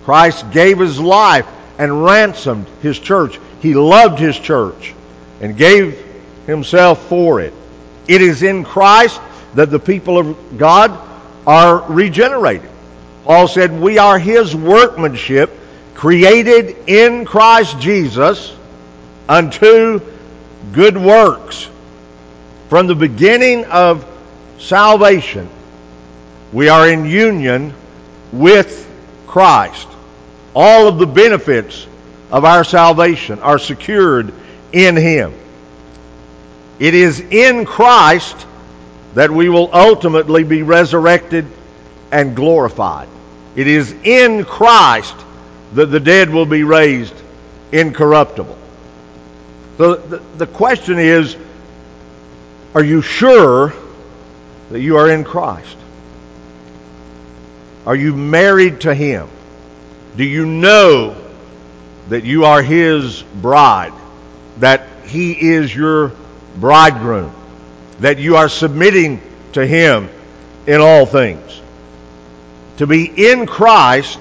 Christ 0.09 0.51
gave 0.53 0.79
his 0.79 0.99
life 0.99 1.47
and 1.77 2.03
ransomed 2.03 2.67
his 2.81 2.99
church. 2.99 3.39
He 3.61 3.75
loved 3.75 4.19
his 4.19 4.39
church 4.39 4.95
and 5.43 5.55
gave 5.55 6.03
himself 6.47 7.07
for 7.11 7.43
it. 7.43 7.53
It 8.07 8.23
is 8.23 8.43
in 8.43 8.65
Christ 8.65 9.21
that 9.53 9.71
the 9.71 9.79
people 9.79 10.17
of 10.17 10.57
God 10.57 10.99
are 11.47 11.83
regenerated. 11.93 12.71
Paul 13.25 13.49
said, 13.49 13.71
We 13.79 13.99
are 13.99 14.19
his 14.19 14.57
workmanship, 14.57 15.51
created 15.93 16.89
in 16.89 17.27
Christ 17.27 17.79
Jesus 17.79 18.57
unto 19.29 20.01
good 20.73 20.97
works. 20.97 21.69
From 22.71 22.87
the 22.87 22.95
beginning 22.95 23.67
of 23.67 24.07
salvation, 24.57 25.51
we 26.51 26.71
are 26.71 26.89
in 26.89 27.05
union 27.05 27.75
with 28.33 28.91
Christ. 29.27 29.87
All 30.61 30.89
of 30.89 30.99
the 30.99 31.07
benefits 31.07 31.87
of 32.33 32.45
our 32.45 32.65
salvation 32.65 33.39
are 33.39 33.61
secured 33.61 34.35
in 34.73 34.97
Him. 34.97 35.33
It 36.81 36.95
is 36.95 37.21
in 37.21 37.65
Christ 37.65 38.45
that 39.15 39.31
we 39.31 39.49
will 39.49 39.71
ultimately 39.73 40.43
be 40.43 40.65
resurrected 40.65 41.47
and 42.11 42.35
glorified. 42.35 43.09
It 43.55 43.69
is 43.69 43.93
in 44.03 44.45
Christ 44.45 45.15
that 45.75 45.87
the 45.87 46.01
dead 46.01 46.29
will 46.29 46.45
be 46.45 46.65
raised 46.65 47.15
incorruptible. 47.71 48.59
So 49.77 49.95
the, 49.95 50.19
the 50.39 50.47
question 50.49 50.99
is 50.99 51.37
are 52.75 52.83
you 52.83 53.01
sure 53.01 53.73
that 54.71 54.81
you 54.81 54.97
are 54.97 55.09
in 55.09 55.23
Christ? 55.23 55.77
Are 57.87 57.95
you 57.95 58.17
married 58.17 58.81
to 58.81 58.93
Him? 58.93 59.29
Do 60.19 60.25
you 60.25 60.47
know 60.47 61.17
that 62.09 62.25
you 62.25 62.45
are 62.45 62.61
His 62.61 63.23
bride? 63.23 63.93
That 64.59 64.89
He 65.05 65.51
is 65.53 65.73
your 65.73 66.11
bridegroom? 66.57 67.33
That 68.01 68.19
you 68.19 68.35
are 68.35 68.49
submitting 68.49 69.23
to 69.53 69.65
Him 69.65 70.09
in 70.67 70.81
all 70.81 71.07
things? 71.07 71.61
To 72.79 72.89
be 72.89 73.31
in 73.31 73.47
Christ 73.47 74.19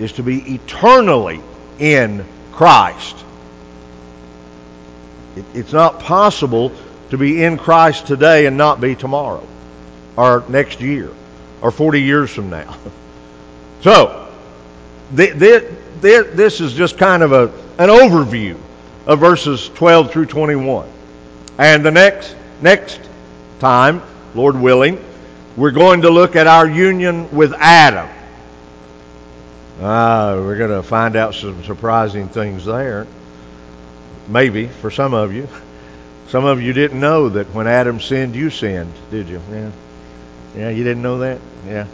is 0.00 0.14
to 0.14 0.24
be 0.24 0.54
eternally 0.54 1.40
in 1.78 2.26
Christ. 2.50 3.16
It, 5.36 5.44
it's 5.54 5.72
not 5.72 6.00
possible 6.00 6.72
to 7.10 7.16
be 7.16 7.44
in 7.44 7.58
Christ 7.58 8.08
today 8.08 8.46
and 8.46 8.56
not 8.56 8.80
be 8.80 8.96
tomorrow 8.96 9.46
or 10.16 10.42
next 10.48 10.80
year 10.80 11.12
or 11.62 11.70
40 11.70 12.02
years 12.02 12.30
from 12.30 12.50
now. 12.50 12.76
So, 13.80 14.27
this 15.12 16.60
is 16.60 16.74
just 16.74 16.98
kind 16.98 17.22
of 17.22 17.32
a, 17.32 17.44
an 17.78 17.88
overview 17.88 18.58
of 19.06 19.20
verses 19.20 19.68
12 19.70 20.12
through 20.12 20.26
21. 20.26 20.88
And 21.58 21.84
the 21.84 21.90
next, 21.90 22.36
next 22.60 23.00
time, 23.58 24.02
Lord 24.34 24.56
willing, 24.56 25.02
we're 25.56 25.72
going 25.72 26.02
to 26.02 26.10
look 26.10 26.36
at 26.36 26.46
our 26.46 26.68
union 26.68 27.34
with 27.34 27.52
Adam. 27.54 28.08
Ah, 29.80 30.34
we're 30.34 30.58
going 30.58 30.70
to 30.70 30.82
find 30.82 31.16
out 31.16 31.34
some 31.34 31.64
surprising 31.64 32.28
things 32.28 32.64
there. 32.64 33.06
Maybe 34.28 34.68
for 34.68 34.90
some 34.90 35.14
of 35.14 35.32
you. 35.32 35.48
Some 36.28 36.44
of 36.44 36.60
you 36.60 36.74
didn't 36.74 37.00
know 37.00 37.30
that 37.30 37.46
when 37.54 37.66
Adam 37.66 38.00
sinned, 38.00 38.36
you 38.36 38.50
sinned, 38.50 38.92
did 39.10 39.28
you? 39.28 39.40
Yeah. 39.50 39.70
Yeah, 40.56 40.68
you 40.70 40.84
didn't 40.84 41.02
know 41.02 41.18
that? 41.20 41.40
Yeah. 41.66 41.86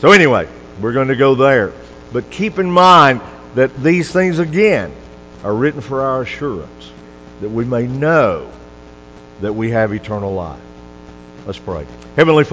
So 0.00 0.10
anyway, 0.10 0.48
we're 0.80 0.92
going 0.92 1.08
to 1.08 1.16
go 1.16 1.34
there. 1.34 1.72
But 2.12 2.30
keep 2.30 2.58
in 2.58 2.70
mind 2.70 3.20
that 3.54 3.74
these 3.82 4.10
things 4.10 4.38
again 4.38 4.92
are 5.44 5.54
written 5.54 5.80
for 5.80 6.02
our 6.02 6.22
assurance 6.22 6.90
that 7.40 7.48
we 7.48 7.64
may 7.64 7.86
know 7.86 8.50
that 9.40 9.52
we 9.52 9.70
have 9.70 9.92
eternal 9.92 10.32
life. 10.32 10.60
Let's 11.46 11.58
pray. 11.58 11.86
Heavenly 12.14 12.44
Father, 12.44 12.50